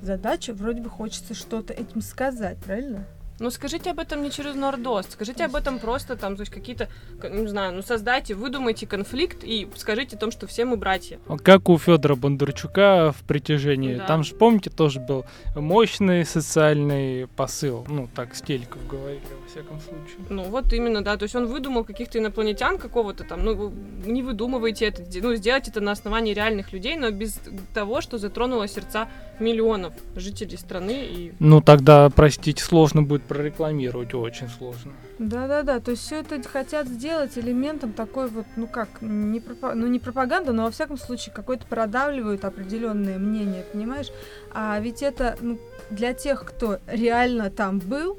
задача, 0.00 0.52
вроде 0.54 0.80
бы 0.80 0.90
хочется 0.90 1.34
что-то 1.34 1.72
этим 1.72 2.02
сказать, 2.02 2.56
правильно? 2.58 3.04
Ну, 3.40 3.50
скажите 3.50 3.90
об 3.90 4.00
этом 4.00 4.22
не 4.22 4.30
через 4.30 4.54
Нордост, 4.54 5.12
скажите 5.12 5.44
об 5.44 5.54
этом 5.54 5.78
просто 5.78 6.16
там, 6.16 6.36
то 6.36 6.42
есть 6.42 6.52
какие-то, 6.52 6.88
не 7.22 7.46
знаю, 7.46 7.74
ну, 7.74 7.82
создайте, 7.82 8.34
выдумайте 8.34 8.86
конфликт 8.86 9.44
и 9.44 9.68
скажите 9.76 10.16
о 10.16 10.18
том, 10.18 10.30
что 10.32 10.46
все 10.46 10.64
мы 10.64 10.76
братья. 10.76 11.18
Как 11.44 11.68
у 11.68 11.78
Федора 11.78 12.16
Бондарчука 12.16 13.12
в 13.16 13.22
«Притяжении». 13.26 13.96
Да. 13.96 14.06
Там 14.06 14.24
же, 14.24 14.34
помните, 14.34 14.70
тоже 14.70 14.98
был 14.98 15.24
мощный 15.54 16.24
социальный 16.24 17.28
посыл. 17.28 17.86
Ну, 17.88 18.08
так 18.14 18.34
Стельков 18.34 18.86
говорили, 18.88 19.22
во 19.40 19.48
всяком 19.48 19.80
случае. 19.80 20.18
Ну, 20.28 20.44
вот 20.44 20.72
именно, 20.72 21.02
да, 21.02 21.16
то 21.16 21.22
есть 21.24 21.36
он 21.36 21.46
выдумал 21.46 21.84
каких-то 21.84 22.18
инопланетян 22.18 22.78
какого-то 22.78 23.24
там, 23.24 23.44
ну, 23.44 23.72
не 24.04 24.22
выдумывайте 24.22 24.86
это, 24.86 25.02
ну, 25.22 25.34
сделать 25.34 25.68
это 25.68 25.80
на 25.80 25.92
основании 25.92 26.34
реальных 26.34 26.72
людей, 26.72 26.96
но 26.96 27.10
без 27.10 27.40
того, 27.72 28.00
что 28.00 28.18
затронуло 28.18 28.66
сердца 28.66 29.08
миллионов 29.38 29.94
жителей 30.16 30.56
страны. 30.56 31.04
И... 31.04 31.32
Ну, 31.38 31.60
тогда, 31.60 32.10
простите, 32.10 32.62
сложно 32.62 33.02
будет 33.02 33.22
прорекламировать 33.28 34.14
очень 34.14 34.48
сложно. 34.48 34.92
Да-да-да, 35.18 35.80
то 35.80 35.92
есть 35.92 36.02
все 36.02 36.20
это 36.20 36.42
хотят 36.42 36.88
сделать 36.88 37.36
элементом 37.36 37.92
такой 37.92 38.28
вот, 38.28 38.46
ну 38.56 38.66
как, 38.66 38.88
не, 39.00 39.40
пропа- 39.40 39.74
ну, 39.74 39.86
не 39.86 39.98
пропаганда, 39.98 40.52
но 40.52 40.64
во 40.64 40.70
всяком 40.70 40.96
случае 40.96 41.34
какой-то 41.34 41.66
продавливают 41.66 42.44
определенное 42.44 43.18
мнение, 43.18 43.64
понимаешь? 43.72 44.08
А 44.52 44.80
ведь 44.80 45.02
это 45.02 45.36
ну, 45.40 45.58
для 45.90 46.14
тех, 46.14 46.44
кто 46.44 46.78
реально 46.86 47.50
там 47.50 47.78
был 47.78 48.18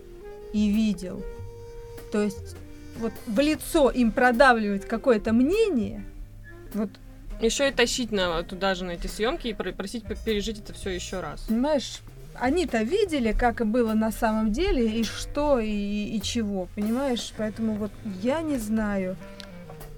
и 0.54 0.70
видел, 0.70 1.24
то 2.12 2.22
есть 2.22 2.56
вот 3.00 3.14
в 3.28 3.40
лицо 3.40 3.90
им 3.90 4.12
продавливать 4.12 4.88
какое-то 4.88 5.34
мнение, 5.34 6.06
вот 6.74 6.90
еще 7.42 7.70
и 7.70 7.72
тащить 7.72 8.12
на, 8.12 8.44
туда 8.44 8.76
же 8.76 8.84
на 8.86 8.92
эти 8.92 9.08
съемки 9.08 9.48
и 9.48 9.54
просить 9.54 10.04
пережить 10.26 10.60
это 10.60 10.74
все 10.74 10.90
еще 10.90 11.22
раз. 11.22 11.42
Понимаешь, 11.48 12.02
они-то 12.40 12.84
видели, 12.84 13.32
как 13.32 13.62
и 13.62 13.64
было 13.64 13.94
на 13.94 14.12
самом 14.12 14.52
деле, 14.52 14.90
и 14.90 15.04
что, 15.04 15.60
и, 15.60 15.68
и 15.70 16.22
чего, 16.22 16.68
понимаешь? 16.76 17.34
Поэтому 17.38 17.74
вот 17.74 17.92
я 18.22 18.42
не 18.42 18.58
знаю. 18.58 19.16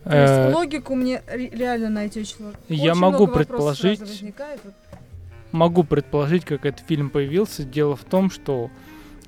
То 0.03 0.15
есть 0.15 0.33
э, 0.33 0.53
логику 0.53 0.95
мне 0.95 1.21
реально 1.27 1.89
найти 1.89 2.21
очень 2.21 2.35
Я 2.67 2.95
могу 2.95 3.27
предположить... 3.27 4.23
Могу 5.51 5.83
предположить, 5.83 6.45
как 6.45 6.65
этот 6.65 6.87
фильм 6.87 7.09
появился. 7.09 7.63
Дело 7.63 7.97
в 7.97 8.05
том, 8.05 8.31
что 8.31 8.69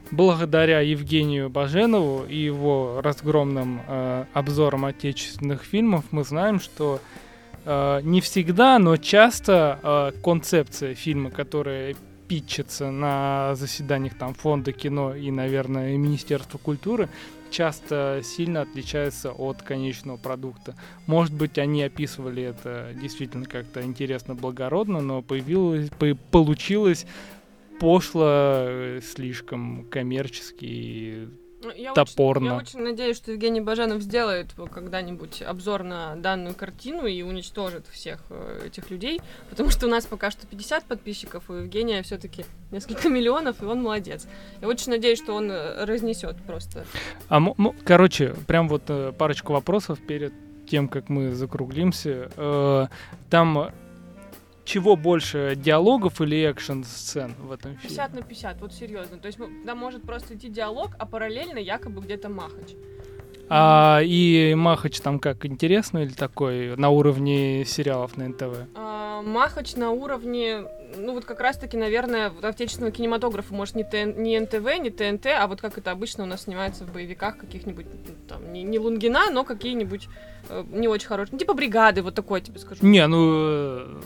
благодаря 0.09 0.79
Евгению 0.79 1.49
Баженову 1.49 2.25
и 2.25 2.37
его 2.37 3.01
разгромным 3.03 3.81
э, 3.87 4.25
обзорам 4.33 4.85
отечественных 4.85 5.63
фильмов 5.63 6.05
мы 6.11 6.23
знаем, 6.23 6.61
что 6.61 7.01
э, 7.65 7.99
не 8.03 8.21
всегда, 8.21 8.79
но 8.79 8.95
часто 8.97 9.79
э, 9.83 10.11
концепция 10.23 10.95
фильма, 10.95 11.29
которая 11.29 11.95
питчатся 12.27 12.91
на 12.91 13.55
заседаниях 13.55 14.17
там 14.17 14.33
фонда 14.33 14.71
кино 14.71 15.15
и, 15.15 15.31
наверное, 15.31 15.97
Министерства 15.97 16.57
культуры, 16.57 17.09
часто 17.49 18.21
сильно 18.23 18.61
отличается 18.61 19.31
от 19.31 19.61
конечного 19.61 20.17
продукта. 20.17 20.75
Может 21.05 21.33
быть, 21.33 21.57
они 21.57 21.83
описывали 21.83 22.43
это 22.43 22.89
действительно 22.99 23.45
как-то 23.45 23.83
интересно, 23.83 24.35
благородно, 24.35 25.01
но 25.01 25.21
появилось, 25.21 25.89
по 25.91 26.15
получилось 26.31 27.05
пошло, 27.79 28.25
э, 28.25 29.01
слишком 29.03 29.85
коммерчески 29.89 31.27
я 31.75 31.93
топорно. 31.93 32.55
Очень, 32.55 32.55
я 32.55 32.61
очень 32.61 32.79
надеюсь, 32.79 33.17
что 33.17 33.31
Евгений 33.31 33.61
Баженов 33.61 34.01
сделает 34.01 34.53
когда-нибудь 34.53 35.41
обзор 35.41 35.83
на 35.83 36.15
данную 36.15 36.55
картину 36.55 37.05
и 37.05 37.21
уничтожит 37.21 37.85
всех 37.87 38.19
э, 38.29 38.67
этих 38.67 38.89
людей, 38.89 39.21
потому 39.49 39.69
что 39.69 39.87
у 39.87 39.89
нас 39.89 40.05
пока 40.05 40.31
что 40.31 40.45
50 40.47 40.83
подписчиков, 40.85 41.49
у 41.49 41.53
Евгения 41.53 42.01
все-таки 42.03 42.45
несколько 42.71 43.09
миллионов, 43.09 43.61
и 43.61 43.65
он 43.65 43.81
молодец. 43.81 44.27
Я 44.61 44.67
очень 44.67 44.91
надеюсь, 44.91 45.19
что 45.19 45.33
он 45.33 45.51
э, 45.51 45.85
разнесет 45.85 46.37
просто. 46.45 46.85
А, 47.29 47.41
короче, 47.83 48.35
прям 48.47 48.67
вот 48.67 48.83
э, 48.87 49.13
парочку 49.17 49.53
вопросов 49.53 49.99
перед 49.99 50.33
тем, 50.67 50.87
как 50.87 51.09
мы 51.09 51.33
закруглимся. 51.33 52.89
Там 53.29 53.73
чего 54.65 54.95
больше, 54.95 55.55
диалогов 55.55 56.21
или 56.21 56.43
экшн-сцен 56.43 57.35
в 57.39 57.51
этом 57.51 57.77
фильме? 57.77 57.89
50 57.89 58.13
на 58.13 58.21
50, 58.21 58.61
вот 58.61 58.73
серьезно. 58.73 59.17
То 59.17 59.27
есть 59.27 59.39
там 59.65 59.77
может 59.77 60.03
просто 60.03 60.35
идти 60.35 60.49
диалог, 60.49 60.91
а 60.99 61.05
параллельно 61.05 61.57
якобы 61.57 62.01
где-то 62.01 62.29
Махач. 62.29 62.75
А, 63.49 63.99
и 64.03 64.55
Махач 64.55 64.99
там 65.01 65.19
как, 65.19 65.45
интересно 65.45 65.99
или 65.99 66.13
такой, 66.13 66.75
на 66.77 66.89
уровне 66.89 67.65
сериалов 67.65 68.17
на 68.17 68.29
НТВ? 68.29 68.67
А, 68.75 69.21
Махач 69.21 69.75
на 69.75 69.91
уровне, 69.91 70.63
ну 70.97 71.13
вот 71.13 71.25
как 71.25 71.41
раз-таки, 71.41 71.75
наверное, 71.75 72.31
отечественного 72.41 72.93
кинематографа, 72.93 73.53
может, 73.53 73.75
не, 73.75 73.83
ТН, 73.83 74.21
не 74.21 74.39
НТВ, 74.39 74.79
не 74.79 74.89
ТНТ, 74.89 75.27
а 75.27 75.47
вот 75.47 75.59
как 75.59 75.77
это 75.77 75.91
обычно 75.91 76.23
у 76.23 76.27
нас 76.27 76.43
снимается 76.43 76.85
в 76.85 76.93
боевиках 76.93 77.37
каких-нибудь, 77.37 77.85
ну, 77.85 78.13
там, 78.29 78.53
не, 78.53 78.63
не 78.63 78.79
Лунгина, 78.79 79.29
но 79.29 79.43
какие-нибудь 79.43 80.07
э, 80.49 80.63
не 80.71 80.87
очень 80.87 81.07
хорошие, 81.07 81.33
ну, 81.33 81.39
типа 81.39 81.53
бригады, 81.53 82.01
вот 82.01 82.15
такое 82.15 82.39
тебе 82.39 82.59
скажу. 82.59 82.79
Не, 82.85 83.05
ну 83.07 84.01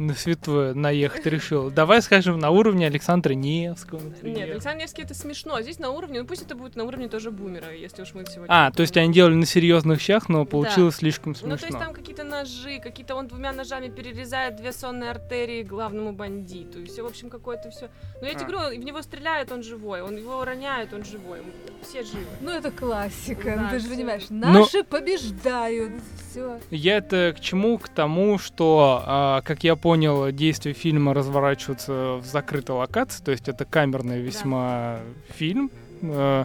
на 0.00 0.14
святое 0.14 0.72
наехать 0.72 1.26
решил. 1.26 1.70
Давай 1.70 2.00
скажем 2.00 2.38
на 2.38 2.50
уровне 2.50 2.86
Александра 2.86 3.34
Невского, 3.34 4.00
например. 4.00 4.38
Нет, 4.38 4.50
Александр 4.52 4.80
Невский 4.82 5.02
это 5.02 5.14
смешно. 5.14 5.56
А 5.56 5.62
Здесь 5.62 5.78
на 5.78 5.90
уровне, 5.90 6.22
ну 6.22 6.26
пусть 6.26 6.42
это 6.42 6.54
будет 6.54 6.74
на 6.74 6.84
уровне 6.84 7.08
тоже 7.08 7.30
бумера, 7.30 7.70
если 7.74 8.02
уж 8.02 8.14
мы 8.14 8.24
сегодня... 8.24 8.46
А, 8.48 8.70
то 8.70 8.80
есть 8.80 8.96
они 8.96 9.12
делали 9.12 9.34
на 9.34 9.44
серьезных 9.44 10.00
щах, 10.00 10.30
но 10.30 10.46
получилось 10.46 10.96
слишком 10.96 11.34
Ну, 11.42 11.48
то 11.48 11.50
есть 11.52 11.64
смешно. 11.64 11.78
там 11.80 11.92
какие-то 11.92 12.24
ножи, 12.24 12.80
какие-то 12.82 13.14
он 13.14 13.28
двумя 13.28 13.52
ножами 13.52 13.88
перерезает 13.88 14.56
две 14.56 14.72
сонные 14.72 15.10
артерии 15.10 15.62
главному 15.62 16.12
бандиту. 16.12 16.80
И 16.80 16.86
все, 16.86 17.02
в 17.02 17.06
общем, 17.06 17.28
какое-то 17.28 17.70
все. 17.70 17.90
Но 18.22 18.26
я 18.26 18.32
тебе 18.34 18.46
А. 18.46 18.48
говорю, 18.48 18.80
в 18.80 18.84
него 18.84 19.02
стреляют, 19.02 19.52
он 19.52 19.62
живой. 19.62 20.00
Он 20.00 20.16
его 20.16 20.42
роняет, 20.44 20.94
он 20.94 21.04
живой. 21.04 21.40
Все 21.82 22.02
живы. 22.02 22.24
Ну, 22.40 22.50
это 22.50 22.70
классика, 22.70 23.54
Да, 23.56 23.62
ну, 23.64 23.70
ты 23.70 23.78
же 23.80 23.88
понимаешь. 23.88 24.22
Но- 24.30 24.50
Наши 24.52 24.82
побеждают. 24.82 25.92
Все. 26.30 26.58
Я 26.70 26.96
это 26.98 27.34
к 27.36 27.40
чему? 27.40 27.76
К 27.78 27.88
тому, 27.88 28.38
что, 28.38 29.02
а, 29.04 29.42
как 29.42 29.62
я 29.64 29.76
понял, 29.76 29.89
действие 30.32 30.74
фильма 30.74 31.14
разворачивается 31.14 32.16
в 32.16 32.24
закрытой 32.24 32.72
локации, 32.72 33.22
то 33.24 33.30
есть 33.30 33.48
это 33.48 33.64
камерный 33.64 34.20
весьма 34.20 34.98
фильм. 35.30 35.70
э, 36.02 36.44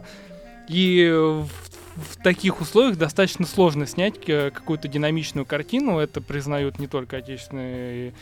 И 0.69 1.07
в, 1.11 1.47
в 1.95 2.21
таких 2.21 2.59
условиях 2.61 2.97
достаточно 2.97 3.45
сложно 3.45 3.85
снять 3.85 4.19
к- 4.19 4.51
какую-то 4.51 4.87
динамичную 4.87 5.45
картину. 5.45 5.99
Это 5.99 6.21
признают 6.21 6.77
не 6.77 6.87
только 6.87 7.17
отечественные 7.17 8.13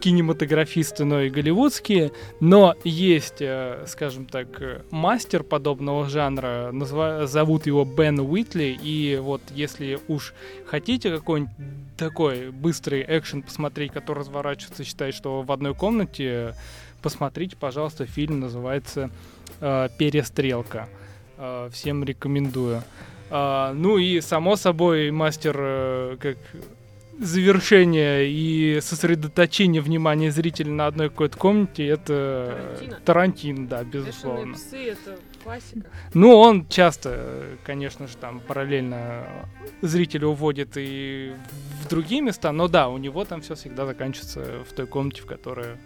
кинематографисты, 0.00 1.04
но 1.04 1.22
и 1.22 1.30
голливудские. 1.30 2.12
Но 2.40 2.74
есть, 2.84 3.40
э, 3.40 3.84
скажем 3.88 4.26
так, 4.26 4.60
э, 4.60 4.82
мастер 4.90 5.42
подобного 5.42 6.08
жанра, 6.08 6.70
назва- 6.72 7.26
зовут 7.26 7.66
его 7.66 7.84
Бен 7.84 8.20
Уитли, 8.20 8.78
и 8.80 9.18
вот 9.20 9.42
если 9.50 9.98
уж 10.08 10.32
хотите 10.66 11.10
какой-нибудь 11.10 11.52
такой 11.96 12.50
быстрый 12.50 13.04
экшен 13.06 13.42
посмотреть, 13.42 13.92
который 13.92 14.20
разворачивается, 14.20 14.84
считает, 14.84 15.14
что 15.14 15.42
в 15.42 15.50
одной 15.50 15.74
комнате, 15.74 16.54
посмотрите, 17.02 17.56
пожалуйста, 17.56 18.06
фильм 18.06 18.40
называется 18.40 19.10
э, 19.60 19.88
«Перестрелка». 19.98 20.88
Э, 21.38 21.68
всем 21.72 22.04
рекомендую. 22.04 22.82
А, 23.30 23.72
ну 23.74 23.98
и, 23.98 24.20
само 24.20 24.56
собой, 24.56 25.10
мастер 25.10 25.56
э, 25.58 26.16
как 26.20 26.36
завершение 27.18 28.28
и 28.28 28.78
сосредоточение 28.80 29.80
внимания 29.80 30.30
зрителя 30.30 30.70
на 30.70 30.86
одной 30.86 31.08
какой-то 31.08 31.38
комнате 31.38 31.86
это 31.86 32.76
Тарантино. 32.78 33.00
Тарантино, 33.04 33.66
да, 33.68 33.84
безусловно. 33.84 34.54
псы 34.54 34.90
это 34.90 35.16
классика. 35.42 35.86
Ну, 36.12 36.36
он 36.36 36.68
часто, 36.68 37.46
конечно 37.64 38.06
же, 38.06 38.16
там 38.18 38.40
параллельно 38.40 39.24
зрителя 39.80 40.26
уводит 40.28 40.72
и 40.76 41.32
в 41.82 41.88
другие 41.88 42.20
места, 42.20 42.52
но 42.52 42.68
да, 42.68 42.88
у 42.88 42.98
него 42.98 43.24
там 43.24 43.40
все 43.40 43.54
всегда 43.54 43.86
заканчивается 43.86 44.62
в 44.68 44.72
той 44.74 44.86
комнате, 44.86 45.22
в 45.22 45.26
которой 45.26 45.76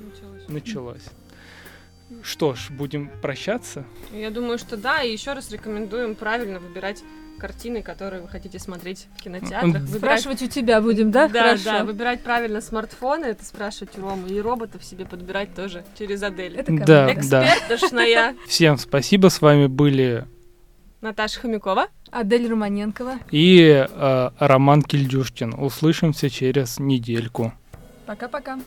Началось. 0.00 0.48
началось. 0.48 1.04
Что 2.22 2.54
ж, 2.54 2.68
будем 2.70 3.10
прощаться. 3.20 3.84
Я 4.12 4.30
думаю, 4.30 4.58
что 4.58 4.76
да, 4.76 5.02
и 5.02 5.12
еще 5.12 5.32
раз 5.32 5.50
рекомендуем 5.50 6.14
правильно 6.14 6.58
выбирать 6.60 7.02
картины, 7.38 7.82
которые 7.82 8.22
вы 8.22 8.28
хотите 8.28 8.60
смотреть 8.60 9.08
в 9.18 9.22
кинотеатрах. 9.22 9.82
Выбирать 9.82 10.20
Спрашивать 10.20 10.42
у 10.42 10.46
тебя 10.46 10.80
будем, 10.80 11.10
да? 11.10 11.26
Да, 11.28 11.42
Хорошо. 11.42 11.64
да, 11.64 11.84
выбирать 11.84 12.22
правильно 12.22 12.60
смартфоны, 12.60 13.24
это 13.24 13.44
спрашивать 13.44 13.98
у 13.98 14.02
Ромы, 14.02 14.28
и 14.28 14.40
роботов 14.40 14.84
себе 14.84 15.04
подбирать 15.06 15.52
тоже 15.54 15.84
через 15.98 16.22
Адель. 16.22 16.56
Это 16.56 16.76
ко 16.76 16.84
Да, 16.84 17.04
мне. 17.06 17.20
да. 17.28 17.48
Экспертошная 17.48 18.36
Всем 18.46 18.78
спасибо, 18.78 19.26
с 19.28 19.40
вами 19.40 19.66
были 19.66 20.24
Наташа 21.00 21.40
Хомякова. 21.40 21.88
Адель 22.12 22.48
Романенкова. 22.48 23.14
и 23.32 23.86
э, 23.90 24.30
Роман 24.38 24.82
Кильдюшкин. 24.82 25.54
Услышимся 25.58 26.30
через 26.30 26.78
недельку. 26.78 27.52
Пока-пока. 28.06 28.60